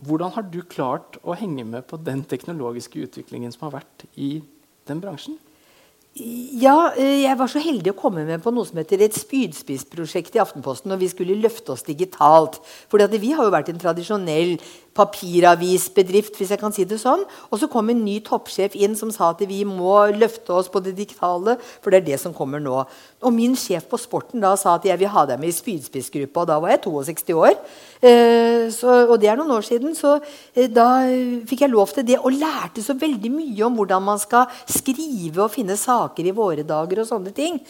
[0.06, 4.38] hvordan har du klart å henge med på den teknologiske utviklingen som har vært i
[4.88, 5.38] den bransjen?
[6.18, 10.34] Ja, eh, jeg var så heldig å komme med på noe som heter et spydspissprosjekt
[10.34, 10.90] i Aftenposten.
[10.90, 12.58] når vi skulle løfte oss digitalt.
[12.90, 14.58] Fordi Vi har jo vært en tradisjonell
[15.00, 17.24] papiravisbedrift, hvis jeg kan si det sånn.
[17.50, 20.82] Og så kom en ny toppsjef inn som sa at vi må løfte oss på
[20.84, 21.56] det digitale.
[21.80, 22.82] For det er det som kommer nå.
[23.24, 26.44] Og min sjef på Sporten da sa at jeg vil ha deg med i spydspissgruppa.
[26.44, 27.56] Og da var jeg 62 år.
[28.00, 29.94] Eh, så, og det er noen år siden.
[29.98, 30.16] Så
[30.54, 30.88] eh, da
[31.48, 32.20] fikk jeg lov til det.
[32.20, 36.66] Og lærte så veldig mye om hvordan man skal skrive og finne saker i våre
[36.66, 37.60] dager og sånne ting.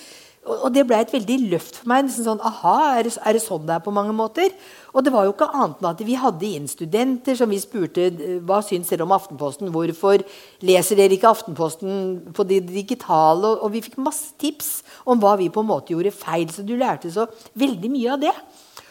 [0.49, 2.09] Og, det ble et veldig løft for meg.
[2.14, 4.49] Sånn, aha, er det, er det sånn det er på mange måter?
[4.94, 8.09] Og det var jo ikke annet enn at vi hadde inn studenter som vi spurte
[8.11, 9.70] eh, hva syns dere om Aftenposten.
[9.74, 10.24] Hvorfor
[10.66, 13.55] leser dere ikke Aftenposten på det digitale?
[13.61, 16.48] Og, vi fikk masse tips om hva vi på en måte gjorde feil.
[16.50, 18.35] Så du lærte så veldig mye av det.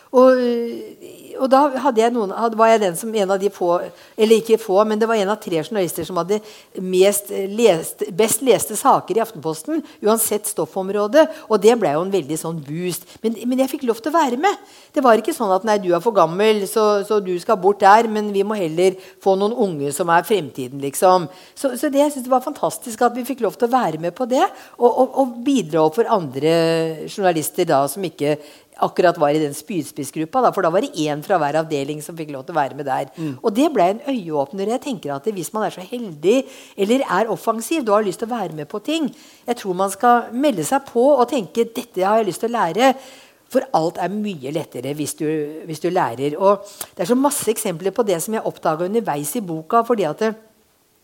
[0.09, 0.39] Og,
[1.37, 3.75] og da jeg noen, var jeg den som en av de få
[4.17, 6.39] Eller ikke få, men det var en av tre journalister som hadde
[6.81, 9.83] lest, best leste saker i Aftenposten.
[10.01, 11.27] Uansett stoffområde.
[11.47, 13.05] Og det ble jo en veldig sånn boost.
[13.23, 14.57] Men, men jeg fikk lov til å være med.
[14.95, 17.83] Det var ikke sånn at nei, du er for gammel, så, så du skal bort
[17.85, 18.09] der.
[18.11, 21.29] Men vi må heller få noen unge som er fremtiden, liksom.
[21.53, 24.17] Så, så det, jeg synes var fantastisk at vi fikk lov til å være med
[24.17, 24.45] på det.
[24.79, 26.55] Og, og, og bidra for andre
[27.05, 28.39] journalister da som ikke
[28.85, 30.41] akkurat var i den spydspissgruppa.
[30.45, 32.77] Da, for da var det én fra hver avdeling som fikk lov til å være
[32.79, 33.11] med der.
[33.43, 34.73] Og det ble en øyeåpner.
[34.75, 36.43] Jeg tenker at Hvis man er så heldig
[36.77, 39.09] eller er offensiv og har lyst til å være med på ting,
[39.47, 42.57] jeg tror man skal melde seg på og tenke dette har jeg lyst til å
[42.57, 42.93] lære.
[43.49, 45.25] For alt er mye lettere hvis du,
[45.65, 46.37] hvis du lærer.
[46.37, 46.65] Og
[46.95, 49.83] det er så masse eksempler på det som jeg oppdaga underveis i boka.
[49.83, 50.35] fordi at det,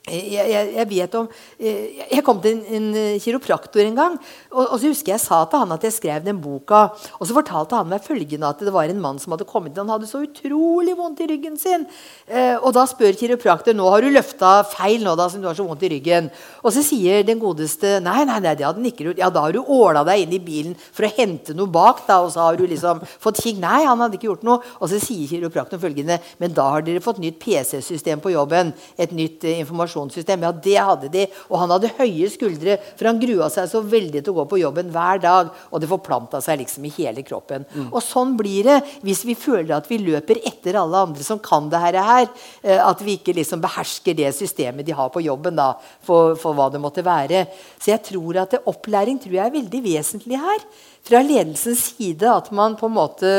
[0.05, 1.25] jeg, jeg, vet om
[1.57, 4.17] eh, Jeg kom til en, en kiropraktor en gang.
[4.51, 6.87] Og, og, så husker jeg sa til han at jeg skrev den boka.
[7.19, 9.81] Og så fortalte han meg følgende at det var en mann som hadde kommet inn.
[9.83, 11.87] Han hadde så utrolig vondt i ryggen sin.
[12.29, 15.57] Eh, og da spør kiropraktor nå har du løfta feil nå da, som du har
[15.57, 16.29] så vondt i ryggen.
[16.61, 19.23] Og så sier den godeste nei, nei, nei, det hadde han ikke gjort.
[19.23, 22.05] Ja, da har du åla deg inn i bilen for å hente noe bak.
[22.05, 23.57] da, Og så har du liksom fått kikk.
[23.63, 24.61] Nei, han hadde ikke gjort noe.
[24.79, 28.73] Og så sier kiropraktoren følgende men da har dere fått nytt PC-system på jobben.
[29.01, 30.43] Et nytt eh, informasjon motivasjonssystem.
[30.43, 31.25] Ja, det hadde de.
[31.49, 34.59] Og han hadde høye skuldre, for han grua seg så veldig til å gå på
[34.59, 35.51] jobben hver dag.
[35.71, 37.65] Og det forplanta seg liksom i hele kroppen.
[37.73, 37.89] Mm.
[37.91, 41.69] Og sånn blir det hvis vi føler at vi løper etter alle andre som kan
[41.69, 42.27] det her.
[42.63, 45.73] Eh, at vi ikke liksom behersker det systemet de har på jobben, da,
[46.05, 47.45] for, for hva det måtte være.
[47.79, 50.67] Så jeg tror at opplæring tror jeg er veldig vesentlig her.
[51.05, 53.31] Fra ledelsens side at man på en måte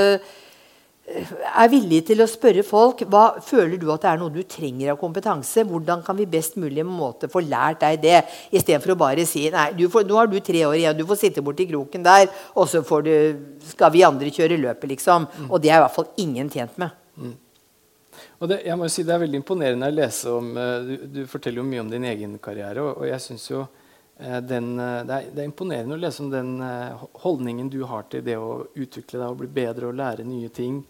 [1.07, 4.91] er villig til å spørre folk hva føler du at det er noe du trenger
[4.93, 5.63] av kompetanse.
[5.69, 8.17] Hvordan kan vi best mulig måte få lært deg det,
[8.51, 11.45] istedenfor å bare si nei, får, nå har du tre år igjen, du får sitte
[11.47, 12.27] borti kroken der,
[12.59, 13.15] og så du,
[13.71, 15.31] skal vi andre kjøre løpet, liksom.
[15.31, 15.49] Mm.
[15.51, 16.99] Og det er i hvert fall ingen tjent med.
[17.17, 17.35] Mm.
[18.41, 21.25] Og det, jeg må si det er veldig imponerende å lese om uh, du, du,
[21.31, 25.07] forteller jo mye om din egen karriere, og, og jeg synes jo uh, den, det,
[25.07, 26.55] er, det, er, imponerende å lese om den
[27.23, 30.83] holdningen du har til det å utvikle deg og bli bedre og lære nye ting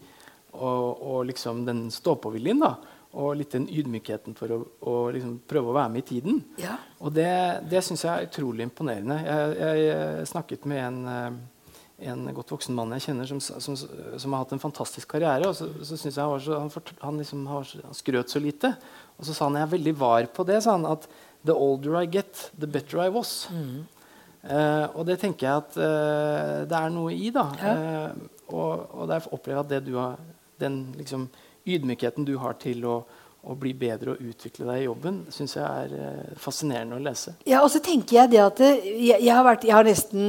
[0.57, 2.63] og, og liksom den stå-på-viljen.
[3.17, 6.41] Og litt den ydmykheten for å, liksom prøve å være med i tiden.
[6.61, 6.75] Ja.
[7.01, 7.29] Og det,
[7.71, 9.17] det syns jeg er utrolig imponerende.
[9.23, 13.79] Jeg, jeg, jeg snakket med en, eh, en, godt voksen mann jeg kjenner, som, som,
[13.79, 15.49] som har hatt en fantastisk karriere.
[15.49, 18.43] og så, så synes jeg han, så, han, fort, han, liksom har, han, skrøt så
[18.43, 18.75] lite.
[19.17, 20.61] Og så sa han jeg er veldig var på det.
[20.65, 21.09] sa han, at
[21.47, 23.47] The older I get, the better I was.
[23.53, 23.85] Mm.
[24.47, 27.29] Uh, og det tenker jeg at uh, det er noe i.
[27.33, 27.45] da.
[27.61, 27.75] Ja.
[27.75, 30.19] Uh, og, og derfor opplever jeg at det du har
[30.61, 31.27] den liksom,
[31.67, 32.97] ydmykheten du har til å,
[33.43, 37.35] å, bli bedre og utvikle deg i jobben, syns jeg er eh, fascinerende å lese.
[37.47, 40.23] Ja, og så tenker jeg det at eh, jeg, jeg, har vært, jeg har nesten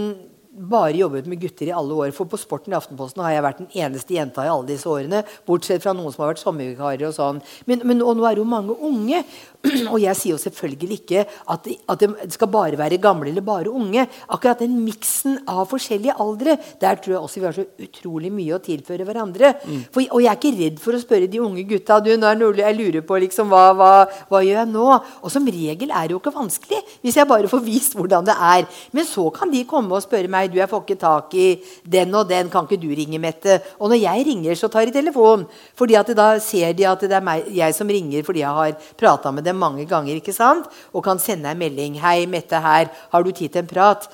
[0.58, 2.12] bare jobbet med gutter i alle år.
[2.16, 5.22] For på Sporten i Aftenposten har jeg vært den eneste jenta i alle disse årene.
[5.46, 7.40] Bortsett fra noen som har vært sommervikarer og sånn.
[7.68, 9.22] Men, men og nå er det jo mange unge.
[9.92, 13.72] Og jeg sier jo selvfølgelig ikke at, at, det skal bare være gamle eller bare
[13.74, 14.04] unge.
[14.30, 18.54] Akkurat den miksen av forskjellige aldre, der tror jeg også vi har så utrolig mye
[18.54, 19.50] å tilføre hverandre.
[19.64, 19.80] Mm.
[19.94, 22.38] For, og jeg er ikke redd for å spørre de unge gutta du, nå er
[22.38, 23.90] noe jeg lurer på liksom, hva, hva,
[24.30, 24.86] hva, gjør jeg nå?
[25.22, 28.38] Og som regel er det jo ikke vanskelig, hvis jeg bare får vist hvordan det
[28.38, 28.66] er.
[28.94, 31.48] Men så kan de komme og spørre meg du, jeg får ikke tak i
[31.84, 33.58] den og den, kan ikke du ringe, Mette?
[33.78, 35.46] Og når jeg ringer, så tar de telefon.
[35.74, 38.72] fordi at da ser de at det er meg, jeg som ringer fordi jeg har
[38.96, 40.66] prata med dem mange ganger ikke sant?
[40.92, 42.00] og kan sende en melding.
[42.00, 42.88] 'Hei, Mette her.
[43.12, 44.08] Har du tid til en prat?'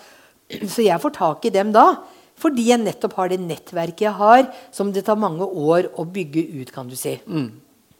[0.69, 1.97] Så jeg får tak i dem da.
[2.37, 6.43] Fordi jeg nettopp har det nettverket jeg har, som det tar mange år å bygge
[6.61, 7.15] ut, kan du si.
[7.27, 7.51] Mm.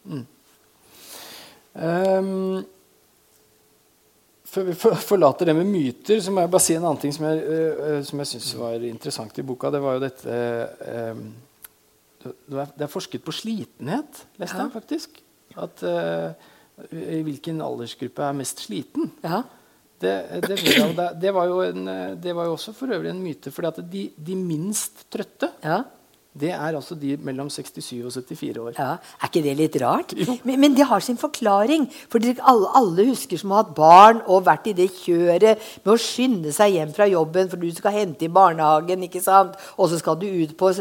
[0.05, 0.27] Mm.
[1.75, 2.65] Um,
[4.55, 7.27] før vi forlater det med myter, så må jeg bare si en annen ting som
[7.29, 9.73] jeg, uh, som jeg syns var interessant i boka.
[9.75, 10.39] Det var jo dette
[10.95, 11.25] uh,
[12.25, 15.21] Det er forsket på slitenhet, leste jeg faktisk.
[15.61, 16.33] At uh,
[16.91, 19.13] i hvilken aldersgruppe er mest sliten.
[19.23, 19.45] Ja.
[20.05, 20.57] Det, det,
[21.23, 21.87] det, var jo en,
[22.21, 23.53] det, var jo også for øvrig en myte.
[23.55, 25.85] For de, de, minst trøtte ja
[26.35, 28.73] det er altså de mellom 67 og 74 år.
[28.75, 30.15] Ja, Er ikke det litt rart?
[30.43, 31.87] Men, men, det har sin forklaring.
[32.11, 36.01] For alle, alle, husker som har hatt barn og vært i det kjøret med å
[36.01, 39.55] skynde seg hjem fra jobben for du skal hente i barnehagen, ikke sant?
[39.79, 40.73] og så skal du ut på,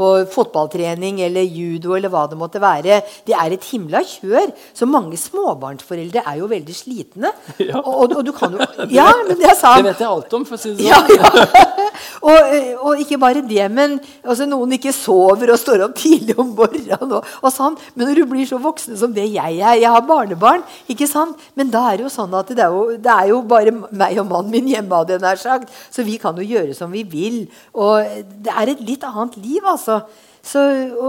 [0.00, 3.02] på, fotballtrening eller judo eller hva det måtte være.
[3.28, 4.54] Det er et himla kjør.
[4.72, 7.36] Så mange småbarnsforeldre er jo veldig slitne.
[7.62, 7.78] Ja.
[7.78, 8.64] Og, og, og, du kan jo
[8.96, 9.84] Ja, men det er sant.
[9.84, 11.14] Det vet jeg alt om, for å si det sånn.
[11.14, 11.81] Ja, ja.
[12.20, 16.54] Og, og, ikke bare det, men altså, noen ikke sover og står opp tidlig om
[16.56, 17.16] morgenen.
[17.18, 17.76] Og, og sånn.
[17.94, 20.64] Men når du blir så voksen som det jeg er Jeg har barnebarn.
[20.90, 21.38] ikke sant?
[21.58, 24.18] Men da er det jo sånn at det er jo, det er jo bare meg
[24.22, 25.02] og mannen min hjemme.
[25.02, 25.72] hadde jeg nær sagt.
[25.90, 27.46] Så vi kan jo gjøre som vi vil.
[27.72, 28.04] Og
[28.44, 30.02] det er et litt annet liv, altså.
[30.42, 30.58] Så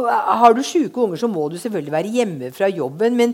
[0.10, 3.16] Har du syke unger, så må du selvfølgelig være hjemme fra jobben.
[3.18, 3.34] Men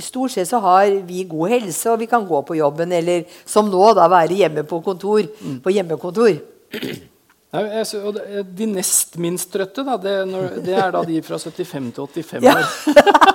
[0.00, 2.92] stort sett så har vi god helse, og vi kan gå på jobben.
[2.92, 5.22] Eller som nå, da være hjemme på kontor.
[5.62, 6.51] På hjemmekontor.
[7.52, 12.24] Jeg, de nest minst trøtte, da, det, når, det, er da de fra 75 til
[12.24, 13.26] 85 år.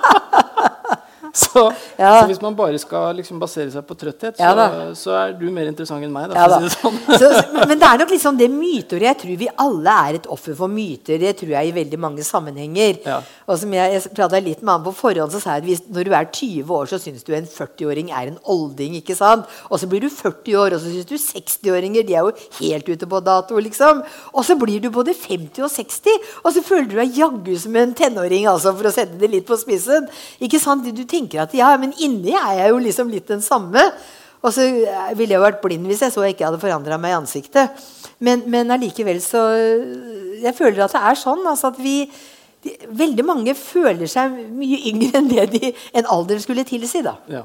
[1.48, 1.62] Så,
[1.98, 2.22] ja.
[2.22, 5.46] så, hvis man bare skal liksom basere seg på trøtthet, så, ja, så, er du
[5.54, 6.32] mer interessant enn meg.
[6.32, 6.98] Da, ja, si det sånn.
[7.22, 7.30] så,
[7.70, 9.06] men det er nok liksom det myter.
[9.06, 11.20] Jeg tror vi alle er et offer for myter.
[11.22, 13.02] Det tror jeg i veldig mange sammenhenger.
[13.46, 15.84] Og som Jeg, jeg prata litt med han på forhånd, så sa jeg at hvis,
[15.94, 18.98] når du er 20 år, så syns du en 40-åring er en olding.
[19.02, 19.46] ikke sant?
[19.70, 22.90] Og så blir du 40 år, og så syns du 60-åringer de er jo helt
[22.90, 23.62] ute på dato.
[23.62, 24.02] liksom.
[24.34, 27.78] Og så blir du både 50 og 60, og så føler du deg jaggu som
[27.78, 30.10] en tenåring, altså, for å sette det litt på spissen.
[30.42, 30.88] Ikke sant?
[30.88, 33.84] Du tenker tenker at ja, men inni er jeg jo liksom litt den samme.
[34.46, 34.64] Og så
[35.18, 37.84] ville jeg jo vært blind hvis jeg så jeg ikke hadde forandra meg i ansiktet.
[38.24, 39.44] Men, men allikevel så
[40.42, 42.00] Jeg føler at det er sånn altså at vi
[42.66, 47.04] de, Veldig mange føler seg mye yngre enn det de, en alder skulle tilsi.
[47.06, 47.18] da.
[47.30, 47.44] Ja.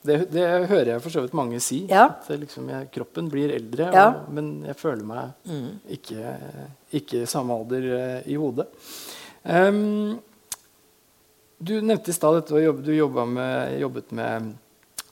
[0.00, 1.82] Det, det, hører jeg for så vidt mange si.
[1.88, 2.06] Ja.
[2.12, 4.06] At liksom, jeg, kroppen blir eldre, ja.
[4.08, 5.66] og, men jeg føler meg mm.
[5.96, 6.34] ikke,
[7.00, 8.68] ikke samme alder uh, i hodet.
[9.44, 10.20] Um,
[11.60, 14.52] du nevnte i stad at du, med, jobbet med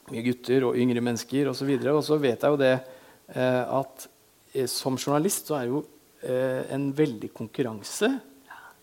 [0.09, 1.75] mye gutter og yngre mennesker osv.
[1.77, 4.09] Og, og så vet jeg jo det eh, at
[4.55, 5.83] eh, som journalist så er det jo
[6.25, 8.11] eh, en veldig konkurranse.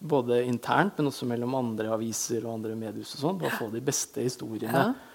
[0.05, 3.15] Både internt, men også mellom andre aviser og andre mediehus.
[3.17, 4.85] og sånn, For å få de beste historiene.
[4.85, 5.11] Ja.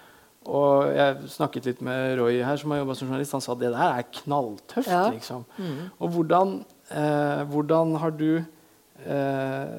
[0.51, 3.35] Og jeg snakket litt med Roy her, som har jobba som journalist.
[3.37, 4.89] Han sa at det der er knalltøft.
[4.89, 5.03] Ja.
[5.13, 5.45] liksom.
[5.55, 5.81] Mm.
[6.01, 6.55] Og hvordan,
[6.89, 9.75] eh, hvordan har du eh,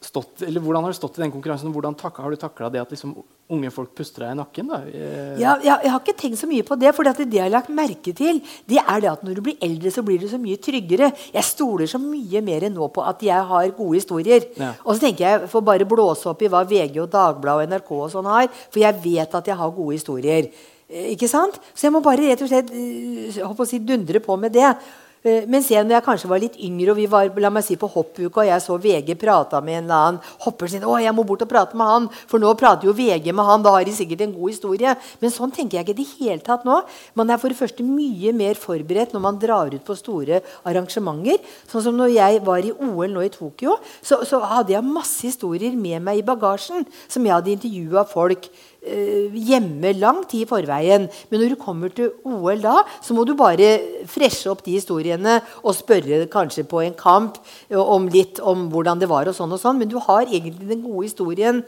[0.00, 1.72] stått, eller hvordan har du stått i den konkurransen?
[1.74, 3.12] Hvordan tak, har du takla det at liksom,
[3.52, 4.70] unge folk puster deg i nakken?
[4.72, 4.78] da?
[4.88, 6.94] Eh, Ja, jeg, jeg har ikke tenkt så mye på det.
[6.96, 9.92] For det jeg har lagt merke til, det er det at når du blir eldre,
[9.92, 11.12] så blir du så mye tryggere.
[11.34, 14.48] Jeg stoler så mye mer nå på at jeg har gode historier.
[14.56, 14.72] Ja.
[14.86, 17.94] Og så tenker jeg får bare blåse opp i hva VG og Dagbladet og NRK
[18.00, 18.48] og sånn har.
[18.72, 20.48] For jeg vet at jeg har gode historier.
[20.88, 21.60] Eh, Ikke sant?
[21.74, 24.72] Så jeg må bare rett og slett eh, si, dundre på med det.
[25.20, 27.76] Eh, Mens jeg når jeg kanskje var litt yngre og vi var la meg si,
[27.76, 31.12] på hoppuka, og jeg så VG prata med en eller annen hopper sin, å, jeg
[31.12, 33.84] må bort og prate med han, for nå prater jo VG med han, da har
[33.84, 34.94] de sikkert en god historie.
[35.20, 36.78] Men sånn tenker jeg ikke i det hele tatt nå.
[37.20, 41.40] Man er for det første mye mer forberedt når man drar ut på store arrangementer.
[41.68, 45.20] Sånn som når jeg var i OL nå i Tokyo, så, så hadde jeg masse
[45.26, 48.48] historier med meg i bagasjen som jeg hadde intervjua folk
[48.80, 51.06] hjemme lang tid i forveien.
[51.28, 55.40] Men når du kommer til OL da, så må du bare freshe opp de historiene
[55.62, 57.38] og spørre kanskje på en kamp
[57.68, 59.28] eh, om litt om hvordan det var.
[59.28, 61.64] og sånn og sånn, Men du har egentlig den gode historien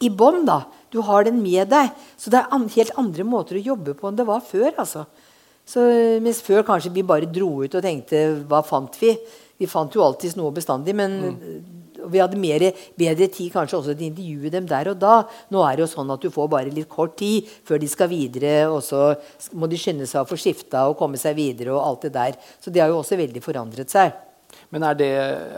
[0.00, 0.44] i bånn.
[0.44, 0.64] da.
[0.90, 1.90] Du har den med deg.
[2.18, 4.72] Så det er helt andre måter å jobbe på enn det var før.
[4.76, 5.06] altså.
[5.64, 5.80] Så,
[6.20, 9.16] mens før kanskje vi bare dro ut og tenkte hva fant vi?
[9.58, 12.64] Vi fant jo alltids noe bestandig, men vi hadde mer,
[12.98, 15.14] bedre tid kanskje også til å intervjue dem der og da.
[15.52, 18.10] Nå er det jo sånn at du får bare litt kort tid før de skal
[18.12, 19.12] videre, og så
[19.58, 21.72] må de skynde seg å få skifta og komme seg videre.
[21.72, 22.36] og alt det der.
[22.60, 24.31] Så det har jo også veldig forandret seg.
[24.72, 25.06] Men er det,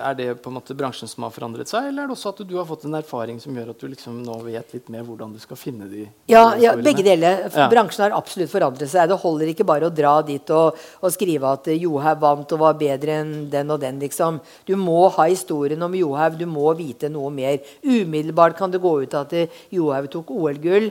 [0.02, 2.40] er det på en måte bransjen som har forandret seg, eller er det også at
[2.50, 5.30] du har fått en erfaring som gjør at du liksom nå vet litt mer hvordan
[5.30, 7.44] du skal finne de Ja, ja begge deler.
[7.46, 7.68] Ja.
[7.70, 9.06] Bransjen har absolutt forandret seg.
[9.12, 12.62] Det holder ikke bare å dra dit og, og skrive at eh, Johaug vant og
[12.64, 14.00] var bedre enn den og den.
[14.02, 14.40] liksom.
[14.66, 16.34] Du må ha historien om Johaug.
[16.40, 17.60] Du må vite noe mer.
[17.86, 20.90] Umiddelbart kan det gå ut at eh, Johaug tok OL-gull.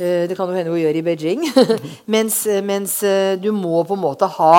[0.00, 1.44] Eh, Det kan jo hende hun gjør i Beijing.
[2.16, 2.96] mens, mens
[3.44, 4.56] du må på en måte ha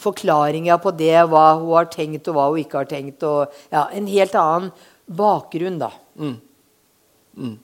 [0.00, 3.22] forklaringer på det, hva hun har tenkt og hva hun ikke har tenkt.
[3.28, 4.72] Og, ja, en helt annen
[5.08, 5.90] bakgrunn, da.
[6.18, 6.38] Og
[7.38, 7.58] Mm.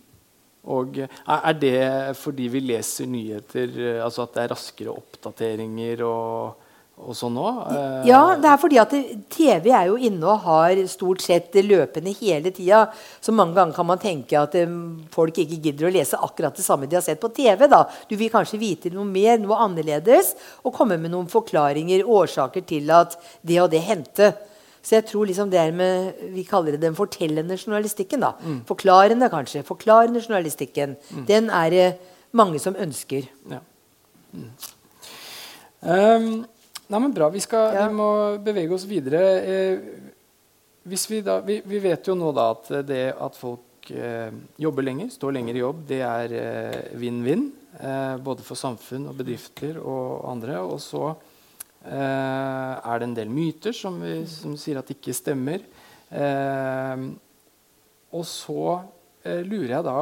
[1.27, 6.55] er er det fordi vi leser nyheter, eh, altså at det er raskere oppdateringer og,
[6.99, 7.45] og nå?
[7.45, 8.07] òg?
[8.09, 8.93] Ja, det er fordi at
[9.31, 12.87] TV er jo inne og har stort sett løpende hele tida.
[13.21, 14.75] Så mange ganger kan man tenke at eh,
[15.15, 17.67] folk ikke gidder å lese akkurat det samme de har sett på TV.
[17.71, 17.85] da.
[18.11, 20.35] Du vil kanskje vite noe mer, noe annerledes,
[20.65, 24.33] og komme med noen forklaringer, årsaker til at det og det hendte.
[24.83, 28.21] Så jeg tror liksom det er med Vi kaller det den fortellende journalistikken.
[28.21, 28.35] da.
[28.67, 29.65] Forklarende, kanskje.
[29.67, 30.97] Forklarende journalistikken.
[31.29, 31.89] Den er det
[32.33, 33.29] mange som ønsker.
[33.51, 33.61] Ja.
[34.33, 34.51] Mm.
[35.81, 36.47] Um,
[36.89, 37.29] nei, men bra.
[37.33, 37.87] Vi, skal, Ja.
[37.89, 38.11] vi må
[38.45, 39.23] bevege oss videre.
[39.45, 39.79] Eh,
[40.89, 44.87] hvis vi, da, vi, vi vet jo nå da at det at folk eh, jobber
[44.87, 47.49] lenger, står lenger i jobb, det er eh, vinn-vinn.
[47.79, 50.57] Eh, både for samfunn og bedrifter og andre.
[50.65, 51.05] Og så
[51.85, 55.65] eh, er det en del myter som, vi, som sier at det ikke stemmer.
[56.09, 57.09] Eh,
[58.17, 58.79] og så
[59.29, 59.97] lurer jeg da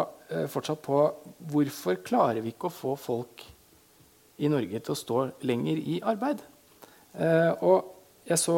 [0.52, 0.98] fortsatt på
[1.50, 3.42] hvorfor klarer vi ikke å få folk
[4.38, 6.44] i Norge til å stå lenger i arbeid?
[7.16, 7.94] Eh, og
[8.28, 8.56] jeg så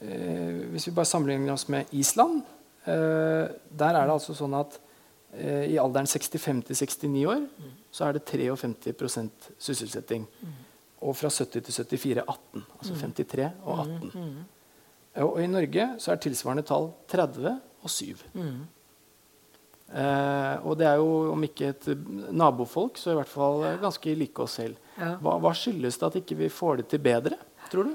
[0.00, 2.42] eh, Hvis vi bare sammenligner oss med Island,
[2.86, 4.78] eh, der er det altså sånn at
[5.36, 7.42] eh, i alderen 65 til 69 år
[7.94, 10.24] så er det 53 sysselsetting.
[11.04, 12.64] Og fra 70 til 74 18.
[12.78, 14.46] Altså 53 og 18.
[15.22, 17.52] Og i Norge så er tilsvarende tall 30
[17.84, 18.24] og 7.
[19.94, 21.86] Eh, og det er jo, om ikke et
[22.34, 24.80] nabofolk, så i hvert fall ganske like oss selv.
[24.98, 25.12] Ja.
[25.22, 27.38] Hva, hva skyldes det at ikke vi får det til bedre,
[27.74, 27.94] tror du?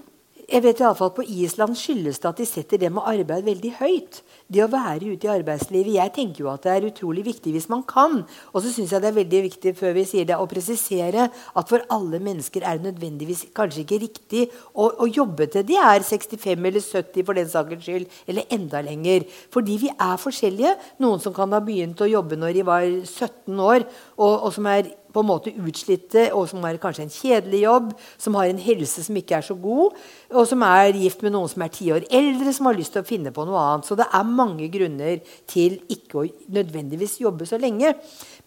[0.49, 3.45] Jeg vet i alle fall På Island skyldes det at de setter det med arbeid
[3.45, 4.19] veldig høyt.
[4.49, 5.91] Det å være ute i arbeidslivet.
[5.93, 8.23] Jeg tenker jo at det er utrolig viktig hvis man kan.
[8.49, 11.69] Og så syns jeg det er veldig viktig før vi sier det, å presisere at
[11.69, 16.05] for alle mennesker er det nødvendigvis kanskje ikke riktig å, å jobbe til de er
[16.07, 19.27] 65 eller 70 for den sakens skyld, eller enda lenger.
[19.53, 20.73] Fordi vi er forskjellige.
[21.05, 23.85] Noen som kan ha begynt å jobbe når de var 17 år,
[24.17, 27.91] og, og som er på en måte utslitte, og som har kanskje en kjedelig jobb,
[28.21, 29.97] som har en helse som ikke er så god,
[30.33, 33.03] og som er gift med noen som er ti år eldre, som har lyst til
[33.03, 33.89] å finne på noe annet.
[33.89, 36.27] Så det er mange grunner til ikke å
[36.59, 37.95] nødvendigvis jobbe så lenge.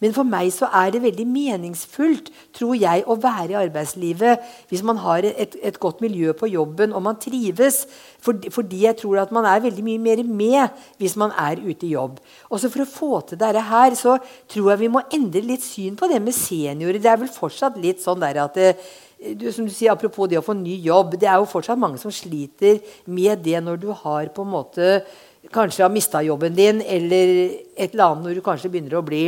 [0.03, 4.83] Men for meg så er det veldig meningsfullt, tror jeg, å være i arbeidslivet hvis
[4.83, 7.85] man har et, et godt miljø på jobben og man trives.
[8.23, 11.87] Fordi, fordi jeg tror at man er veldig mye mer med hvis man er ute
[11.87, 12.19] i jobb.
[12.51, 14.17] Også for å få til dette her, så
[14.51, 17.79] tror jeg vi må endre litt syn på det med seniorer Det er vel fortsatt
[17.79, 18.73] litt sånn der at det,
[19.39, 21.15] du, som du sier, Apropos det å få ny jobb.
[21.15, 24.97] Det er jo fortsatt mange som sliter med det når du har på en måte
[25.53, 27.33] kanskje har mista jobben din, eller
[27.75, 29.25] et eller annet når du kanskje begynner å bli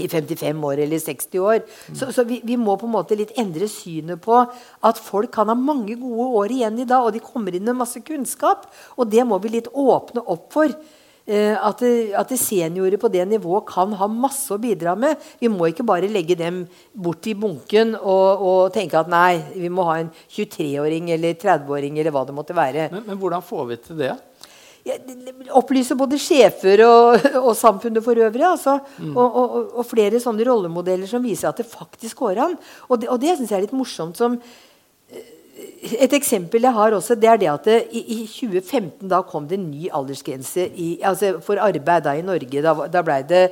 [0.00, 1.60] i 55 år eller 60 år.
[1.92, 5.52] Så, så vi, vi, må på en måte litt endre synet på at folk kan
[5.52, 8.68] ha mange gode år igjen i dag, og de kommer inn med masse kunnskap.
[8.96, 10.74] Og det må vi litt åpne opp for.
[11.30, 11.82] Eh, at,
[12.16, 15.20] at seniorer på det nivået kan ha masse å bidra med.
[15.38, 19.70] Vi må ikke bare legge dem bort i bunken og, og tenke at nei, vi
[19.70, 22.88] må ha en 23-åring eller 30-åring eller hva det måtte være.
[22.96, 24.16] Men, men hvordan får vi til det?
[25.56, 28.46] Opplyse både sjefer og, og samfunnet for øvrig.
[28.46, 28.78] Altså.
[28.98, 29.12] Mm.
[29.14, 32.58] Og, og, og, flere sånne rollemodeller som viser at det faktisk går an.
[32.88, 34.18] Og det, og det syns jeg er litt morsomt.
[34.20, 34.38] som
[35.80, 39.46] et eksempel jeg har også, det er det at det, i, i, 2015 da kom
[39.48, 42.62] det en ny aldersgrense i, altså for arbeid da i Norge.
[42.64, 43.42] Da, da ble det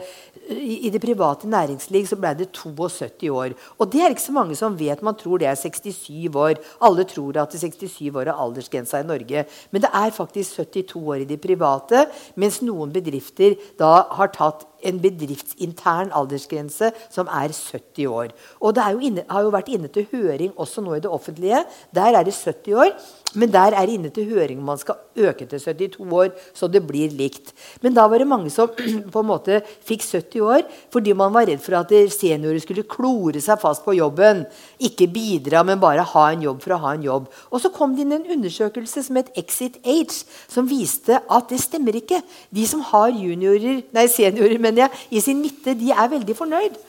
[0.49, 3.57] i, i, det private næringsliv så ble det 72 år.
[3.79, 5.03] Og det er ikke så mange som vet.
[5.05, 6.61] Man tror det er 67 år.
[6.85, 9.44] Alle tror at det er 67 år er aldersgrensa i Norge.
[9.71, 14.66] Men det er faktisk 72 år i de private, mens noen bedrifter da har tatt
[14.83, 18.35] en bedriftsintern aldersgrense som er 70 år.
[18.61, 21.64] Og det jo inne, har jo vært inne til høring også nå i det offentlige.
[21.95, 22.93] Der er det 70 år.
[23.37, 26.69] Men der er det inne til høring om man skal øke til 72 år, så
[26.69, 27.53] det blir likt.
[27.83, 28.71] Men da var det mange som
[29.12, 30.64] på en måte fikk 70 år
[30.95, 34.47] fordi man var redd for at seniorer skulle klore seg fast på jobben.
[34.81, 37.29] Ikke bidra, men bare ha en jobb for å ha en jobb.
[37.53, 41.61] Og så kom det inn en undersøkelse som het Exit Age, som viste at det
[41.61, 42.23] stemmer ikke.
[42.49, 46.81] De som har juniorer, nei, seniorer mener jeg, i sin midte, de er veldig fornøyd.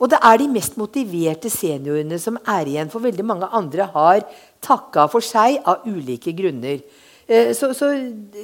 [0.00, 4.24] Og det er de mest motiverte seniorene som er igjen, for veldig mange andre har
[4.64, 6.80] takka for seg av ulike grunner.
[7.30, 7.92] Eh, så, så,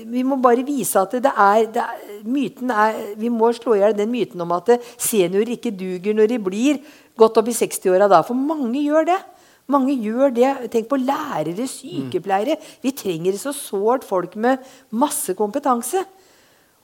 [0.07, 3.81] vi må bare vise at det er, det er, myten er Vi må slå i
[3.81, 6.79] hjel den myten om at seniorer ikke duger når de blir
[7.19, 8.21] godt opp i 60-åra da.
[8.27, 9.19] For mange gjør det.
[9.73, 10.53] Mange gjør det.
[10.71, 12.61] Tenk på lærere, sykepleiere.
[12.85, 14.62] Vi trenger så sårt folk med
[14.95, 16.05] masse kompetanse.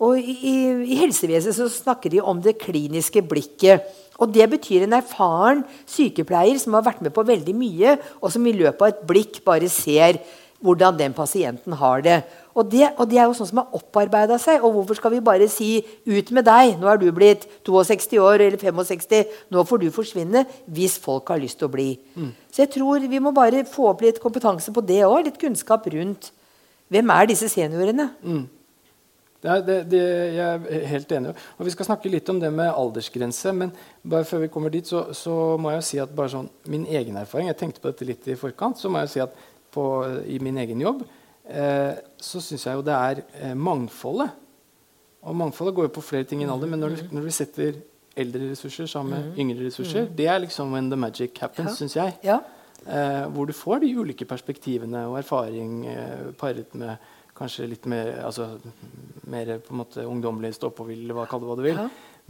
[0.03, 0.35] Og i,
[0.83, 3.87] i, helsevesenet så snakker de om det kliniske blikket.
[4.19, 8.47] Og Det betyr en erfaren sykepleier som har vært med på veldig mye, og som
[8.47, 10.21] i løpet av et blikk bare ser
[10.63, 12.21] hvordan den pasienten har det.
[12.55, 14.63] Og det, og det er jo sånn som har opparbeida seg.
[14.63, 18.47] Og hvorfor skal vi bare si 'ut med deg', nå er du blitt 62 år
[18.47, 21.99] eller 65, nå får du forsvinne, hvis folk har lyst til å bli.
[22.17, 22.33] Mm.
[22.53, 25.25] Så jeg tror vi må bare få opp litt kompetanse på det òg.
[25.25, 26.31] Litt kunnskap rundt
[26.91, 28.11] hvem er disse seniorene.
[28.23, 28.47] Mm.
[29.43, 30.03] Det, det, det,
[30.37, 31.33] jeg er helt enig.
[31.59, 33.53] Og Vi skal snakke litt om det med aldersgrense.
[33.57, 36.87] Men bare før vi kommer dit, så, så må jeg si at bare sånn, min
[36.87, 38.79] egen erfaring Jeg tenkte på dette litt i forkant.
[38.79, 39.35] så må jeg si at
[39.73, 39.85] på,
[40.29, 41.03] I min egen jobb
[41.49, 44.39] eh, så syns jeg jo det er eh, mangfoldet.
[45.23, 46.71] Og mangfoldet går jo på flere ting enn alder.
[46.71, 47.81] Men når, når vi setter
[48.19, 49.39] eldre ressurser sammen med mm.
[49.43, 50.17] yngre ressurser, mm.
[50.19, 51.79] det er liksom when the magic happens, ja.
[51.79, 52.19] syns jeg.
[52.27, 52.39] Ja.
[52.83, 56.97] Eh, hvor du får de ulike perspektivene og erfaring eh, paret med
[57.39, 58.55] kanskje litt mer, altså,
[59.31, 61.81] mer på en måte ungdommelig stå-på-vil, hva kall det hva du vil.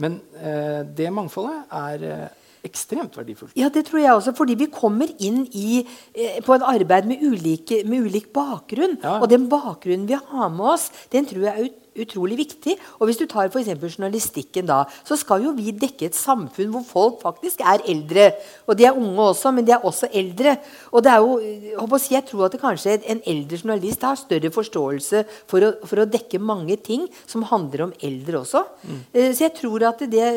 [0.01, 3.53] Men eh, det mangfoldet er eh, ekstremt verdifullt.
[3.59, 4.33] Ja, det tror jeg også.
[4.37, 5.83] Fordi vi kommer inn i,
[6.15, 8.97] eh, på en arbeid med, ulike, med ulik bakgrunn.
[9.03, 9.19] Ja.
[9.19, 12.75] Og den bakgrunnen vi har med oss, den tror jeg er ut utrolig viktig.
[12.99, 16.85] Og hvis du tar for journalistikken, da, så skal jo vi dekke et samfunn hvor
[16.87, 18.31] folk faktisk er eldre.
[18.67, 20.55] Og de er unge også, men de er også eldre.
[20.91, 25.23] Og det er jo, jeg, jeg tror at kanskje en eldre journalist har større forståelse
[25.49, 28.63] for å, for å dekke mange ting som handler om eldre også.
[28.83, 29.01] Mm.
[29.13, 30.27] Eh, så jeg tror at det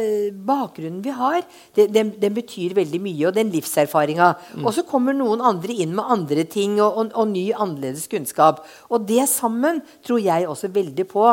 [0.47, 1.43] bakgrunnen vi har,
[1.77, 3.29] det, den, den, betyr veldig mye.
[3.29, 4.33] Og den livserfaringa.
[4.57, 4.67] Mm.
[4.67, 8.65] Og så kommer noen andre inn med andre ting og, og, og ny, annerledes kunnskap.
[8.91, 11.25] Og det sammen tror jeg også veldig på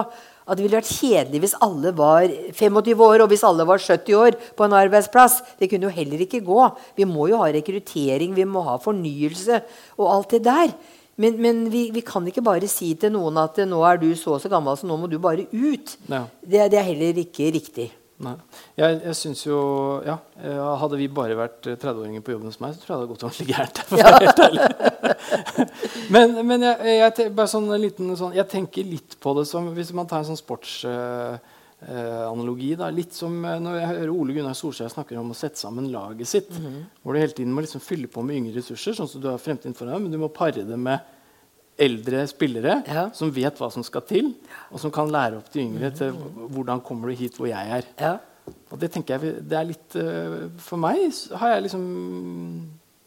[0.44, 4.18] at det ville vært kjedelig hvis alle var 25 år og hvis alle var 70
[4.20, 5.40] år på en arbeidsplass.
[5.60, 6.60] Det kunne jo heller ikke gå.
[6.98, 9.62] Vi må jo ha rekruttering, vi må ha fornyelse
[9.98, 10.76] og alt det der.
[11.16, 14.36] Men, men vi, vi, kan ikke bare si til noen at nå er du så
[14.36, 15.98] og så gammel, så nå må du bare ut.
[16.10, 16.26] Ja.
[16.42, 17.92] Det, det er heller ikke riktig.
[18.21, 18.36] Nei.
[18.78, 19.58] Jeg, jeg synes jo
[20.06, 20.17] ja,
[20.80, 23.28] Hadde vi bare vært 30-åringer på jobben hos meg, så tror jeg det hadde gått
[23.28, 23.78] ordentlig gærent.
[24.04, 24.10] Ja.
[26.13, 29.91] men, men jeg, jeg, bare sånn liten, sånn, jeg tenker litt på det som Hvis
[29.95, 34.93] man tar en sånn sportsanalogi uh, uh, Litt som når jeg hører Ole Gunnar Solskjær
[34.93, 36.51] snakker om å sette sammen laget sitt.
[36.53, 36.84] Mm -hmm.
[37.01, 39.38] Hvor du hele tiden må liksom fylle på med yngre ressurser, sånn som du har
[39.38, 40.99] fremtiden foran deg, men du må pare det med
[41.80, 43.07] eldre spillere ja.
[43.16, 44.34] som vet hva som skal til,
[44.74, 46.15] og som kan lære opp de yngre til
[46.53, 47.89] hvordan kommer du hit hvor jeg er.
[47.99, 48.15] Ja.
[48.74, 51.05] Og det tenker jeg det er litt uh, For meg
[51.39, 51.84] har jeg liksom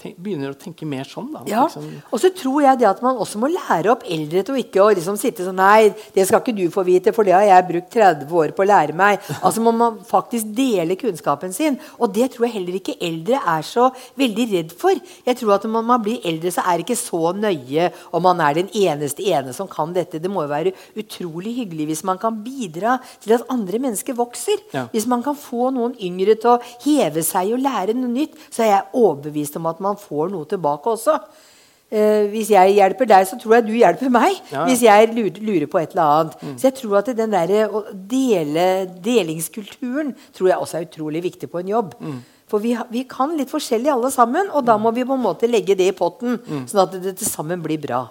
[0.07, 1.33] tenk, begynner å tenke mer sånn.
[1.35, 1.43] da.
[1.51, 4.55] Ja, Liksom, og så tror jeg det at man også må lære opp eldre til
[4.55, 7.33] å ikke å liksom sitte sånn Nei, det skal ikke du få vite, for det
[7.33, 9.21] har jeg brukt 30 år på å lære meg.
[9.47, 11.79] Altså må man faktisk dele kunnskapen sin.
[12.01, 13.89] Og det tror jeg heller ikke eldre er så
[14.19, 14.99] veldig redd for.
[15.27, 18.41] Jeg tror at når man blir eldre, så er det ikke så nøye om man
[18.45, 20.21] er den eneste ene som kan dette.
[20.23, 24.61] Det må jo være utrolig hyggelig hvis man kan bidra til at andre mennesker vokser.
[24.75, 24.87] Ja.
[24.93, 28.67] Hvis man kan få noen yngre til å heve seg og lære noe nytt, så
[28.67, 31.19] er jeg overbevist om at man får noe tilbake også.
[31.87, 34.41] Eh, hvis jeg hjelper deg, så tror jeg du hjelper meg.
[34.51, 34.65] Ja.
[34.67, 36.41] Hvis jeg lurer, lurer på et eller annet.
[36.59, 38.65] Så jeg tror at den der, å dele,
[39.05, 41.95] delingskulturen tror jeg også er utrolig viktig på en jobb.
[42.51, 45.49] For vi, vi kan litt forskjellig alle sammen, og da må vi på en måte
[45.51, 46.37] legge det i potten,
[46.71, 48.05] sånn at det til sammen blir bra.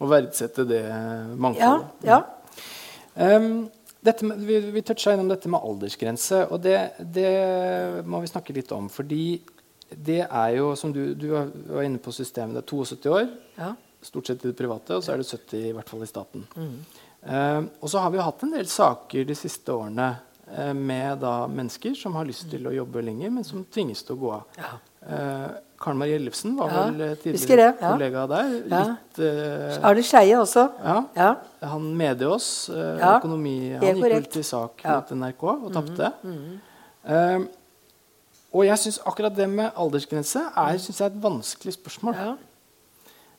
[0.00, 2.06] Og verdsette det Ja, mangfoldet.
[2.08, 2.22] ja.
[3.20, 3.68] Um,
[4.02, 7.30] dette med, vi vi toucha innom dette med aldersgrense, og det, det
[8.08, 8.86] må vi snakke litt om.
[8.88, 9.40] Fordi
[9.96, 13.30] det er jo, som du, du var inne på systemet, det er 72 år.
[13.58, 13.74] ja.
[14.00, 16.46] Stort sett i det private, og så er det 70 i hvert fall i staten.
[16.56, 20.06] Um, og så har vi jo hatt en del saker de siste årene
[20.56, 24.16] uh, med da mennesker som har lyst til å jobbe lenger, men som tvinges til
[24.16, 24.56] å gå av.
[24.56, 24.70] Ja.
[25.04, 25.50] Uh,
[25.84, 27.90] Karen Marie Ellefsen var Ja, vel eh, tidligere ja.
[27.92, 28.48] kollega der.
[28.72, 28.80] Ja.
[28.88, 30.64] Litt, uh, Arne Skeie også.
[30.80, 31.28] ja, Ja.
[31.74, 36.10] han Mediås, uh, økonomi Han gikk vel til sak mot NRK og tapte.
[37.04, 37.38] Eh,
[38.50, 42.16] og jeg syns akkurat det med aldersgrense er, synes jeg, er et vanskelig spørsmål.
[42.18, 42.32] Ja.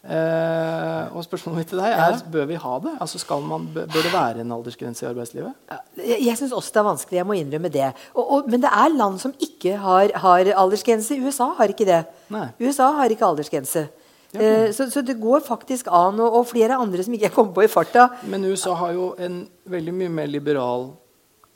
[0.01, 2.93] Eh, og spørsmålet mitt til deg er bør vi ha det?
[3.03, 5.51] Altså skal man, bør det være en aldersgrense i arbeidslivet?
[5.99, 7.17] Jeg, jeg syns også det er vanskelig.
[7.19, 7.91] Jeg må innrømme det.
[8.15, 11.19] Og, og, men det er land som ikke har, har aldersgrense.
[11.21, 12.01] USA har ikke det.
[12.33, 12.47] Nei.
[12.63, 13.85] USA har ikke aldersgrense.
[14.33, 16.17] Eh, så, så det går faktisk an.
[16.23, 18.07] Og, og flere andre som ikke jeg kommer på i farta.
[18.31, 20.89] Men USA har jo en veldig mye mer liberal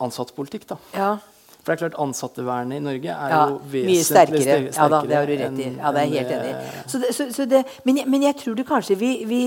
[0.06, 0.68] ansattpolitikk.
[0.70, 0.78] da.
[0.94, 1.16] Ja,
[1.66, 4.42] For det er klart Ansattevernet i Norge er ja, jo vesentlig sterkere.
[4.46, 5.70] sterkere Ja da, det har du rett i.
[5.80, 6.74] Ja, det er helt enig i.
[6.92, 9.40] Så det, så, så det, men, jeg, men jeg tror det kanskje vi, vi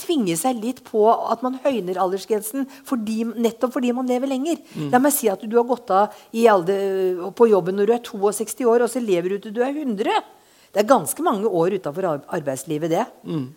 [0.00, 4.62] tvinger seg litt på at man høyner aldersgrensen fordi, nettopp fordi man lever lenger.
[4.72, 4.88] Mm.
[4.94, 6.16] La meg si at du har gått av
[6.56, 9.76] alder, på jobben når du er 62 år, og så lever du til du er
[9.76, 10.24] 100.
[10.72, 13.04] Det er ganske mange år utafor arbeidslivet, det.
[13.28, 13.50] Mm.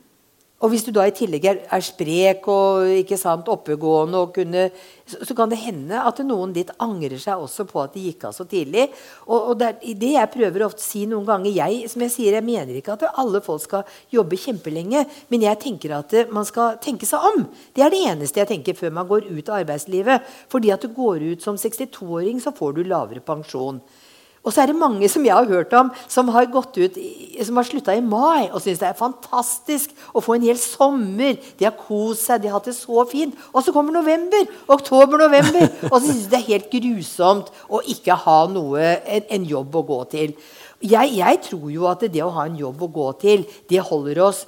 [0.60, 4.66] Og hvis du da i tillegg er, er sprek og ikke sant, oppegående, kunne,
[5.07, 8.26] så, så kan det hende at noen ditt angrer seg også på at de gikk
[8.28, 8.89] av så tidlig.
[9.30, 9.70] Og, og det,
[10.01, 12.97] det jeg prøver ofte å si noen ganger jeg, som jeg sier, jeg mener ikke
[12.97, 17.24] at alle folk skal jobbe kjempelenge, men jeg tenker at eh, man skal tenke seg
[17.32, 17.47] om.
[17.72, 20.28] Det er det eneste jeg tenker før man går ut av arbeidslivet.
[20.51, 23.80] Fordi at du går ut som 62-åring, så får du lavere pensjon.
[24.44, 27.96] Og så er det mange som jeg har hørt om, som har gått har slutta
[27.96, 31.36] i mai og syns det er fantastisk å få en hel sommer.
[31.60, 33.36] De har kost seg, de har hatt det så fint.
[33.54, 38.16] Og så kommer november, oktober-november, og så syns de det er helt grusomt å ikke
[38.26, 40.38] ha noe, en, en jobb å gå til.
[40.80, 44.24] Jeg, jeg tror jo at det å ha en jobb å gå til, det holder
[44.30, 44.46] oss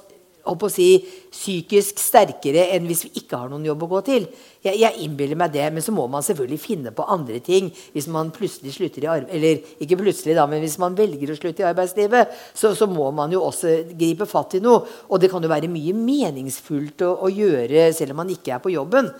[0.48, 0.88] å si,
[1.30, 4.26] psykisk sterkere enn hvis vi ikke har noen jobb å gå til.
[4.62, 7.70] Jeg, jeg innbiller meg det, men så må man selvfølgelig finne på andre ting.
[7.94, 11.38] Hvis man plutselig slutter i arbe Eller ikke plutselig, da, men hvis man velger å
[11.38, 14.84] slutte i arbeidslivet, så, så må man jo også gripe fatt i noe.
[15.10, 18.62] Og det kan jo være mye meningsfullt å, å gjøre selv om man ikke er
[18.62, 19.10] på jobben.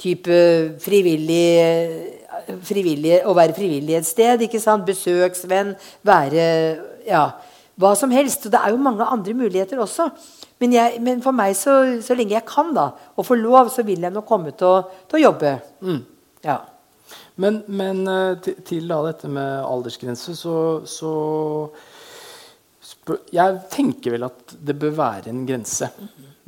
[0.00, 0.36] Type
[0.80, 1.44] frivillig,
[2.64, 4.46] frivillig Å være frivillig et sted.
[4.46, 4.86] ikke sant?
[4.88, 5.74] Besøksvenn.
[6.08, 6.46] Være
[7.04, 7.26] Ja,
[7.80, 8.46] hva som helst.
[8.46, 10.10] Og det er jo mange andre muligheter også.
[10.60, 13.84] Men, jeg, men for meg, så, så lenge jeg kan, da, og får lov, så
[13.88, 15.54] vil jeg nå komme til å, til å jobbe.
[16.44, 16.58] Ja.
[17.40, 20.56] Men, men eh, til, til da dette med aldersgrense, så,
[20.88, 21.12] så
[22.84, 25.88] spør, Jeg tenker vel at det bør være en grense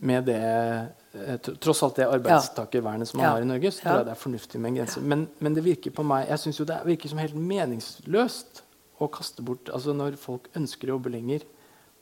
[0.03, 3.33] med det eh, Tross alt det arbeidstakervernet som man Ja.
[3.37, 5.01] har i Norge, så tror jeg det er fornuftig med en grense.
[5.01, 8.62] Men, men det virker på meg Jeg synes jo det virker som helt meningsløst
[9.07, 11.47] å kaste bort Altså når folk ønsker å jobbe lenger,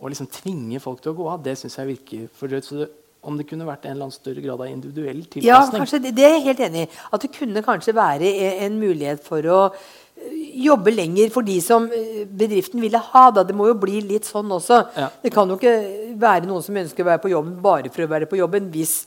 [0.01, 2.65] og liksom tvinge folk til å gå av, det syns jeg virker for drøyt.
[2.65, 2.89] Så det,
[3.21, 6.25] om det kunne vært en eller annen større grad av individuell tilpasning Ja, det, det
[6.25, 6.93] er jeg helt enig i.
[7.13, 9.59] At det kunne kanskje være e- en mulighet for å
[10.61, 13.25] jobbe lenger for de som bedriften ville ha.
[13.35, 13.45] Da.
[13.45, 14.81] Det må jo bli litt sånn også.
[14.97, 15.09] Ja.
[15.23, 15.77] Det kan jo ikke
[16.21, 19.03] være noen som ønsker å være på jobben bare for å være på jobben hvis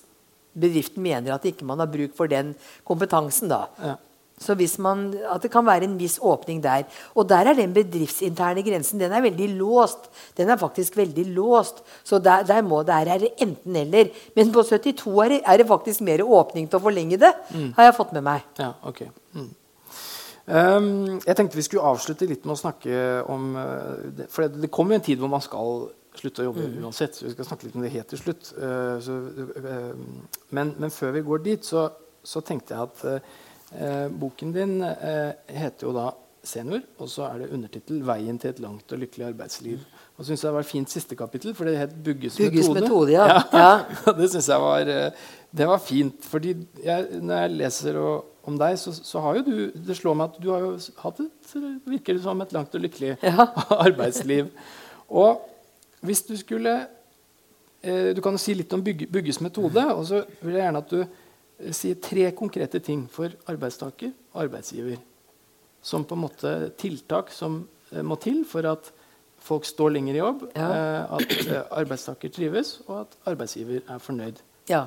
[0.54, 2.54] bedriften mener at ikke man har bruk for den
[2.86, 3.50] kompetansen.
[3.50, 3.66] da.
[3.82, 3.98] Ja.
[4.40, 6.84] Så hvis man, At det kan være en viss åpning der.
[7.16, 10.10] Og der er den bedriftsinterne grensen den er veldig låst.
[10.38, 11.84] Den er faktisk veldig låst.
[12.04, 14.10] Så der, der, må, der er det enten-eller.
[14.36, 17.34] Men på 72 er det, er det faktisk mer åpning til å forlenge det.
[17.76, 18.42] Har jeg fått med meg.
[18.60, 19.06] Ja, ok.
[19.34, 19.52] Mm.
[20.44, 22.96] Um, jeg tenkte vi skulle avslutte litt med å snakke
[23.32, 25.86] om uh, For det, det kommer jo en tid hvor man skal
[26.20, 27.16] slutte å jobbe uansett.
[27.16, 28.52] Så vi skal snakke litt om det helt til slutt.
[28.58, 29.16] Uh, så,
[29.64, 31.88] uh, men, men før vi går dit, så,
[32.24, 33.40] så tenkte jeg at uh,
[34.20, 36.12] boken din eh, heter jo da
[36.44, 39.80] 'Senior', og så er det undertittel 'Veien til et langt og lykkelig arbeidsliv'.
[40.18, 42.82] Og synes det var et fint siste kapittel, for det het 'Bugges, Bugges metode'.
[42.82, 43.42] metode, ja.
[43.54, 43.80] Ja.
[44.20, 45.12] det synes jeg var, eh,
[45.58, 46.16] det var fint.
[46.26, 50.14] fordi jeg, når jeg leser og, om deg, så, så har jo du Det slår
[50.14, 51.56] meg at du har jo hatt et,
[51.86, 53.48] virker det som et langt og lykkelig Ja.
[53.88, 54.50] arbeidsliv.
[55.10, 55.42] Og
[56.02, 56.88] hvis du skulle
[57.84, 59.86] eh, Du kan jo si litt om bygge, Bugges metode.
[59.96, 61.08] Og så vil jeg gjerne at du eh,
[61.72, 64.98] sier tre konkrete ting for arbeidstaker og arbeidsgiver.
[65.84, 67.62] Som på en måte tiltak som
[67.92, 68.92] eh, må til for at
[69.44, 70.68] folk står lenger i jobb, Ja.
[70.72, 74.40] eh, at eh, arbeidstaker trives, og at arbeidsgiver er fornøyd.
[74.70, 74.86] Ja.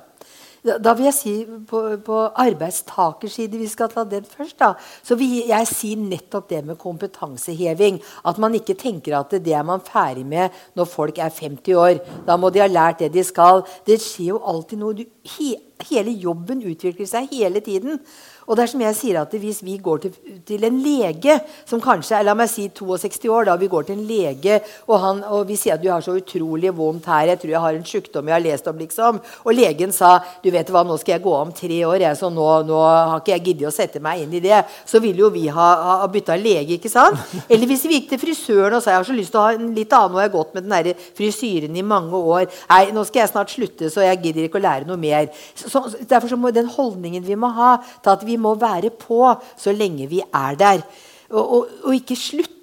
[0.67, 1.33] Da, vil jeg si
[1.69, 4.73] på, på arbeidstakerside, vi skal ta den først, da,
[5.07, 8.01] så vil jeg si nettopp det med kompetanseheving.
[8.27, 12.01] At man ikke tenker at det er man ferdig med når folk er 50 år.
[12.27, 13.63] Da må de ha lært det de skal.
[13.87, 14.97] Det skjer jo alltid noe.
[14.99, 15.05] Du,
[15.37, 15.55] he,
[15.91, 18.01] hele jobben utvikler seg hele tiden.
[18.47, 20.15] Og det er som jeg sier at Hvis vi går til,
[20.47, 23.97] til en lege som kanskje er la meg si 62 år, da vi går til
[23.99, 27.41] en lege, og, han, og vi sier at du har så utrolig vondt her, jeg
[27.43, 29.21] tror jeg har en sykdom jeg har lest om, liksom.
[29.45, 32.31] Og legen sa du vet hva, nå skal jeg gå om tre år, jeg, så
[32.33, 34.63] nå, nå har ikke jeg giddet å sette meg inn i det.
[34.89, 35.69] Så vil jo vi ha,
[36.03, 37.21] ha bytta lege, ikke sant?
[37.53, 39.57] Eller hvis vi gikk til frisøren og sa jeg har så lyst til å ha
[39.57, 42.47] en litt annen, har jeg gått med den der frisyren i mange år.
[42.71, 45.31] Nei, nå skal jeg snart slutte, så jeg gidder ikke å lære noe mer.
[45.57, 48.93] Så, så, derfor så må den holdningen vi må ha til at vi må være
[48.95, 49.23] på
[49.59, 50.87] så lenge vi er der.
[51.31, 52.55] Og, og, og ikke slutte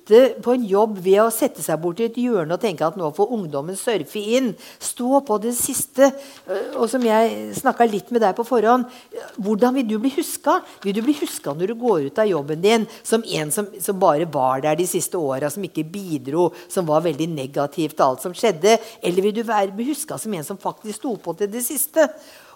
[0.44, 3.08] på en jobb ved å sette seg bort i et hjørne og tenke at nå
[3.16, 4.50] får ungdommen surfe inn.
[4.84, 6.10] Stå på det siste.
[6.48, 8.84] Øh, Og som jeg snakka litt med deg på forhånd
[9.40, 10.58] Hvordan vil du bli huska?
[10.84, 14.00] Vil du bli huska når du går ut av jobben din som en som, som
[14.00, 18.24] bare var der de siste åra, som ikke bidro, som var veldig negativ til alt
[18.24, 18.78] som skjedde?
[19.04, 22.08] Eller vil du være, huska som en som faktisk sto på til det siste?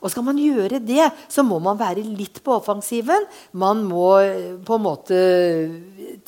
[0.02, 3.28] Og skal man gjøre det, så må man være litt på offensiven.
[3.58, 5.22] Man må eh, på en måte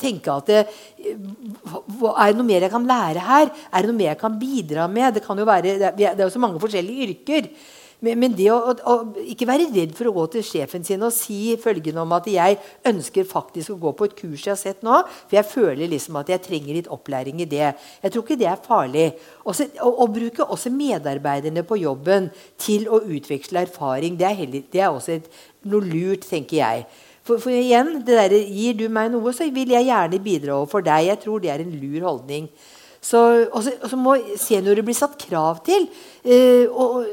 [0.00, 0.62] tenke at det,
[1.00, 3.52] Er det noe mer jeg kan lære her?
[3.70, 5.14] Er det noe mer jeg kan bidra med?
[5.14, 7.52] Det, jo være, det er jo så mange forskjellige yrker.
[8.00, 11.02] Men, men det å, å, å ikke være redd for å gå til sjefen sin
[11.04, 12.56] og si følgende om at jeg
[12.88, 16.16] ønsker faktisk å gå på et kurs jeg har sett nå, for jeg føler liksom
[16.20, 17.74] at jeg trenger litt opplæring i det.
[18.00, 19.06] Jeg tror ikke det er farlig.
[19.44, 19.54] Å,
[19.90, 22.30] å bruke også medarbeiderne på jobben
[22.60, 25.30] til å utveksle erfaring, det er, heller, det er også et,
[25.68, 26.88] noe lurt, tenker jeg.
[27.26, 30.84] For, for igjen, det der, Gir du meg noe, så vil jeg gjerne bidra overfor
[30.86, 31.10] deg.
[31.10, 32.48] Jeg tror det er en lur holdning.
[33.00, 35.86] Så, også, også og så må seniorer bli satt krav til.
[36.24, 37.04] Eh, og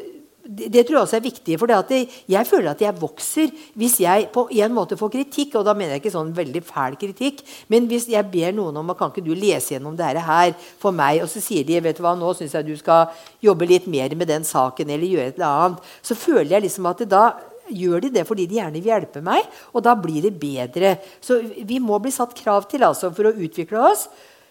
[0.48, 1.58] det, tror jeg også er viktig.
[1.60, 2.00] For det
[2.32, 5.58] jeg føler at jeg vokser hvis jeg på en måte får kritikk.
[5.60, 7.43] Og da mener jeg ikke sånn veldig fæl kritikk.
[7.72, 11.22] Men hvis jeg ber noen om kan ikke du lese gjennom dette her for meg,
[11.24, 13.12] og så sier de vet du hva, nå syns jeg du skal
[13.43, 16.89] jobbe litt mer med den saken, eller gjøre et eller annet, så føler jeg liksom
[16.89, 17.26] at da
[17.68, 19.45] gjør de det fordi de gjerne vil hjelpe meg,
[19.76, 20.95] og da blir det bedre.
[21.22, 24.08] Så vi må bli satt krav til altså, for å utvikle oss.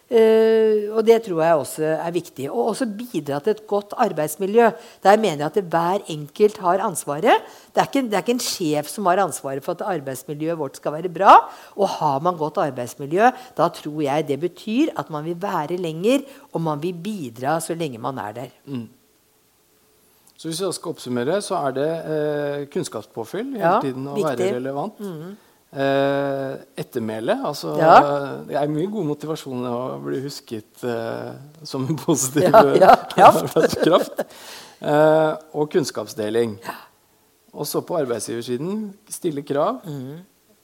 [0.07, 2.45] Eh, og det tror jeg også er viktig.
[2.53, 4.69] Og også bidra til et godt arbeidsmiljø.
[5.03, 7.41] Der mener jeg at hver enkelt har ansvaret.
[7.75, 10.77] Det er, ikke, det er ikke en sjef som har ansvaret for at arbeidsmiljøet vårt
[10.79, 11.33] skal være bra.
[11.75, 16.23] Og har man godt arbeidsmiljø, da tror jeg det betyr at man vil være lenger,
[16.53, 18.55] og man vil bidra så lenge man er der.
[20.37, 24.39] Så hvis jeg skal oppsummere, så er det eh, kunnskapspåfyll hele Ja, tiden å viktig.
[24.39, 25.03] være relevant.
[25.77, 27.35] Eh, ettermæle.
[27.45, 27.97] Altså, Ja.
[28.49, 31.35] Det er mye god motivasjon å bli husket eh,
[31.69, 32.47] som en positiv
[32.81, 33.29] Ja, ja,
[33.85, 34.23] kraft.
[34.81, 36.55] Eh, og kunnskapsdeling.
[37.53, 39.83] Og så på arbeidsgiversiden stille krav.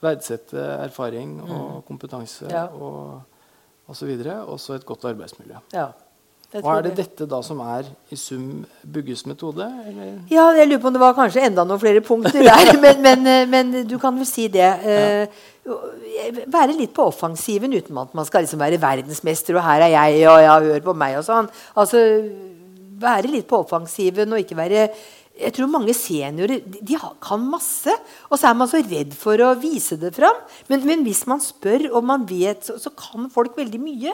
[0.02, 2.64] Verdsette erfaring og kompetanse Ja.
[2.72, 3.20] og
[3.92, 4.16] osv.
[4.48, 5.60] Og så et godt arbeidsmiljø.
[5.76, 5.90] Ja,
[6.60, 9.64] Og er det dette da som er i sum Bugges metode?
[9.88, 10.18] Eller?
[10.32, 12.74] Ja, jeg lurer på om det var kanskje enda noen flere punkter der.
[12.82, 14.68] Men, men, eh, men du kan vel si det.
[14.84, 15.40] Eh,
[16.50, 20.24] være litt på offensiven uten at man skal liksom være verdensmester, og her er jeg,
[20.28, 21.48] og ja, hør på meg, og sånn.
[21.78, 22.02] Altså,
[23.02, 24.86] være litt på offensiven og ikke være
[25.42, 27.94] jeg tror mange seniorer de, de kan masse,
[28.28, 30.36] og så er man så redd for å vise det fram.
[30.68, 34.12] Men, men hvis man spør og man vet, så, så kan folk veldig mye.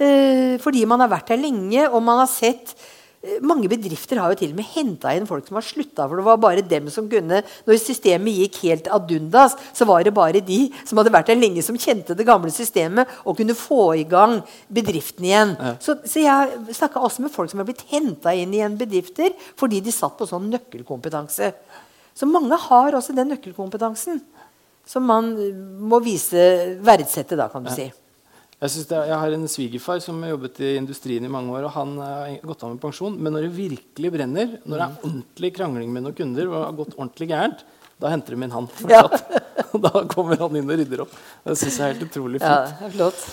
[0.00, 2.72] Eh, fordi man har vært her lenge, og man har sett
[3.20, 6.16] eh, Mange bedrifter har jo til og med henta inn folk som har slutta, for
[6.16, 10.14] det var bare dem som kunne Når systemet gikk helt ad undas, så var det
[10.16, 13.82] bare de som hadde vært her lenge, som kjente det gamle systemet og kunne få
[14.00, 14.38] i gang
[14.72, 15.54] bedriften igjen.
[15.84, 19.84] Så, så jeg snakka også med folk som har blitt henta inn igjen bedrifter fordi
[19.84, 21.52] de satt på sånn nøkkelkompetanse.
[22.16, 24.24] Så mange har også den nøkkelkompetansen
[24.90, 25.56] som man eh,
[25.92, 26.40] må vise
[26.84, 27.90] verdsette, da, kan du si.
[28.60, 31.64] Jeg, det, er- jeg har en svigerfar som har jobbet i industrien i mange år.
[31.64, 33.16] og Han har gått av med pensjon.
[33.16, 36.64] Men når det virkelig brenner, når det er ordentlig krangling med noen kunder, og det
[36.66, 37.64] har gått ordentlig gærent,
[38.00, 38.68] da henter de inn han.
[38.88, 39.02] Ja.
[39.86, 41.16] da kommer han inn og rydder opp.
[41.46, 42.52] Det syns jeg er helt utrolig fint.
[42.52, 43.24] Ja, det er flott.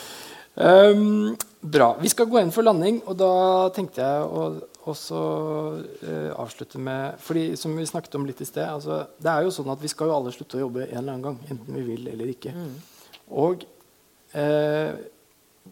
[0.58, 1.90] Um, Bra.
[2.00, 3.30] Vi skal gå inn for landing, og da
[3.76, 4.48] tenkte jeg å
[4.88, 5.20] også
[6.08, 9.52] uh, avslutte med fordi Som vi snakket om litt i sted, altså, det er jo
[9.52, 11.40] sånn at vi skal jo alle slutte å jobbe en eller annen gang.
[11.52, 12.54] Enten vi vil eller ikke.
[12.56, 12.72] Mm.
[13.44, 13.66] Og
[14.32, 14.94] eh,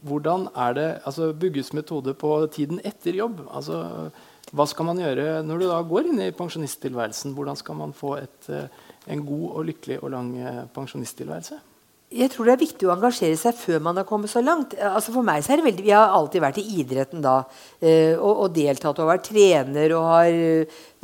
[0.04, 3.46] hvordan er det altså Bugges metode på tiden etter jobb?
[3.52, 4.12] altså
[4.54, 7.34] hva skal man gjøre når du da går inn i pensjonisttilværelsen?
[7.36, 8.68] Hvordan skal man få et, eh,
[9.12, 11.58] en god og lykkelig og lang eh, pensjonisttilværelse?
[12.16, 14.76] Jeg tror det er viktig å engasjere seg før man har kommet så langt.
[14.78, 17.44] Altså for meg så er det veldig, Jeg har alltid vært i idretten da.
[17.82, 20.30] Eh, og, og, deltatt og vært trener og har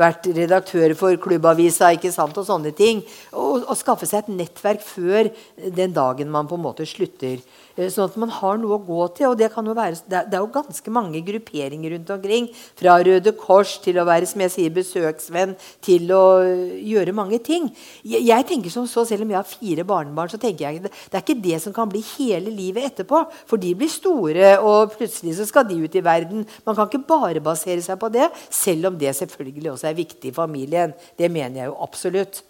[0.02, 3.04] vært redaktør for klubbavisa ikke sant, og sånne ting.
[3.32, 5.32] Og, og skaffe seg et nettverk før
[5.78, 7.39] den dagen man på en måte slutter.
[7.78, 9.30] Eh, sånn at man har noe å gå til.
[9.32, 12.49] og Det, være, det, er, jo ganske mange grupperinger rundt omkring.
[12.80, 17.70] Fra Røde Kors til å være som jeg sier, besøksvenn til å gjøre mange ting.
[18.04, 20.91] Jeg, jeg tenker som så, Selv om jeg har fire barnebarn, så tenker jeg det,
[21.12, 23.24] det er ikke det som kan bli hele livet etterpå.
[23.49, 26.45] For de blir store, og plutselig så skal de ut i verden.
[26.68, 30.32] Man kan ikke bare basere seg på det, selv om det selvfølgelig også er viktig
[30.32, 30.96] i familien.
[31.18, 32.42] Det mener jeg jo absolutt.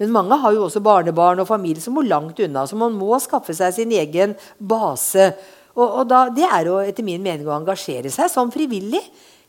[0.00, 2.64] Men mange har jo også barnebarn og familie som må langt unna.
[2.66, 5.32] Så man må skaffe seg sin egen base.
[5.76, 9.02] Og, og da, Det er jo etter min mening å engasjere seg som frivillig.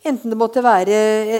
[0.03, 0.95] Enten det måtte være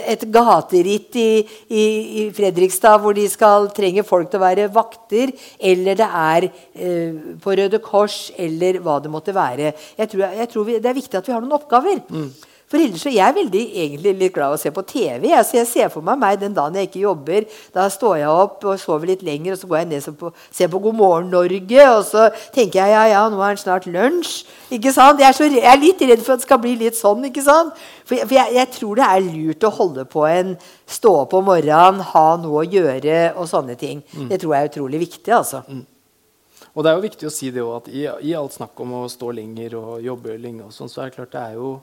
[0.07, 1.83] et gateritt i, i,
[2.21, 7.17] i, Fredrikstad hvor de skal trenge folk til å være vakter, eller det er eh,
[7.43, 9.73] på Røde Kors, eller hva det måtte være.
[9.99, 11.99] Jeg tror, jeg tror vi, Det er viktig at vi har noen oppgaver.
[12.07, 12.31] Mm.
[12.73, 15.27] For ellers er jeg veldig egentlig litt glad i å se på TV.
[15.29, 17.45] Jeg, så jeg ser for meg meg den dagen jeg ikke jobber.
[17.75, 20.71] Da står jeg opp og sover litt lenger, og så går jeg ned og ser
[20.73, 21.83] på God morgen Norge.
[21.91, 22.23] Og så
[22.55, 24.39] tenker jeg ja, ja, nå er det snart lunsj.
[24.73, 25.21] Ikke sant?
[25.21, 27.29] Jeg er, så, jeg er, litt redd for at det skal bli litt sånn.
[27.29, 27.77] ikke sant?
[28.07, 30.57] For, jeg, for jeg, jeg, tror det er lurt å holde på en
[30.97, 34.01] stå opp om morgenen, ha noe å gjøre og sånne ting.
[34.17, 34.27] Mm.
[34.33, 35.29] Det tror jeg er utrolig viktig.
[35.43, 35.61] altså.
[35.69, 35.85] Mm.
[36.73, 38.97] Og det er jo viktig å si det også, at i, i alt snakk om
[39.03, 41.75] å stå lenger og jobbe lenge, og sånn, så er det klart det er jo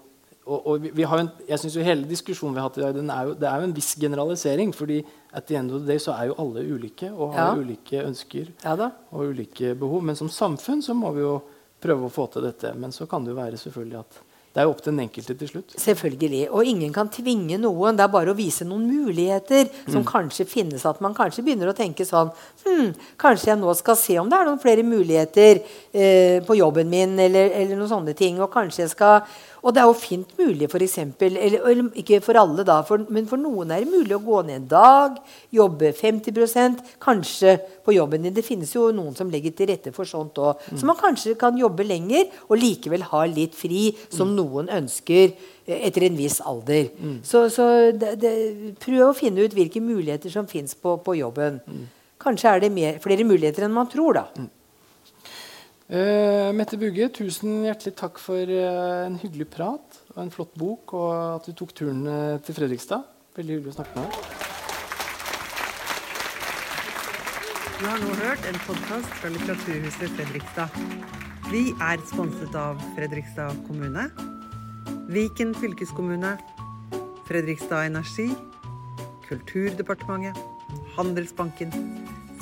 [0.51, 2.97] og, og vi, vi en, jeg synes jo Hele diskusjonen vi har hatt i dag,
[2.99, 4.75] er jo, det er jo en viss generalisering.
[4.75, 7.61] fordi at the end of the day så er jo alle ulike og har ja.
[7.63, 10.03] ulike ønsker ja og ulike behov.
[10.03, 11.39] Men som samfunn så må vi jo
[11.81, 12.75] prøve å få til dette.
[12.75, 14.21] Men så kan det jo være selvfølgelig at
[14.51, 15.75] det er jo opp til den enkelte til slutt.
[15.79, 16.41] Selvfølgelig.
[16.51, 17.95] Og ingen kan tvinge noen.
[17.95, 20.09] Det er bare å vise noen muligheter som mm.
[20.09, 20.83] kanskje finnes.
[20.91, 22.33] At man kanskje begynner å tenke sånn
[22.65, 22.89] hm,
[23.21, 25.61] Kanskje jeg nå skal se om det er noen flere muligheter
[25.95, 28.43] eh, på jobben min, eller, eller noen sånne ting.
[28.43, 29.23] Og kanskje jeg skal
[29.61, 33.27] og det er jo fint mulig, eksempel, eller, eller ikke for alle, da, for, men
[33.29, 35.19] for noen er det mulig å gå ned en dag,
[35.55, 38.35] jobbe 50% kanskje på jobben din.
[38.37, 40.61] Det finnes jo noen som legger til rette for sånt òg.
[40.71, 40.81] Mm.
[40.81, 44.37] Så man kanskje kan jobbe lenger og likevel ha litt fri, som mm.
[44.39, 46.91] noen ønsker eh, etter en viss alder.
[46.97, 47.19] Mm.
[47.27, 48.35] Så, så det, det,
[48.83, 51.61] prøv å finne ut hvilke muligheter som fins på, på, jobben.
[51.67, 51.85] Mm.
[52.21, 54.49] Kanskje er det mer, flere muligheter enn man tror, da.
[55.91, 60.93] Uh, Mette Bugge, tusen hjertelig takk for uh, en hyggelig prat og en flott bok,
[60.95, 61.09] og
[61.41, 63.09] at du tok turen uh, til Fredrikstad.
[63.35, 64.15] Veldig hyggelig å snakke med deg.
[67.81, 70.79] Du har nå hørt en podkast fra Litteraturhuset Fredrikstad.
[71.51, 74.07] Vi er sponset av Fredrikstad kommune,
[75.11, 76.37] Viken fylkeskommune,
[77.27, 78.29] Fredrikstad Energi,
[79.27, 80.39] Kulturdepartementet,
[80.95, 81.75] Handelsbanken,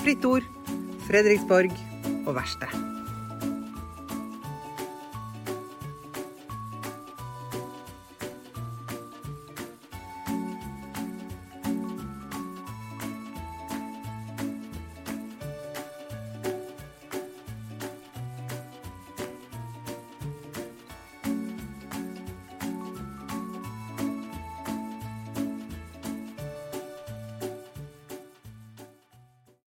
[0.05, 0.45] Fritt Ord,
[1.09, 1.73] Fredriksborg
[2.27, 2.98] og Verksted.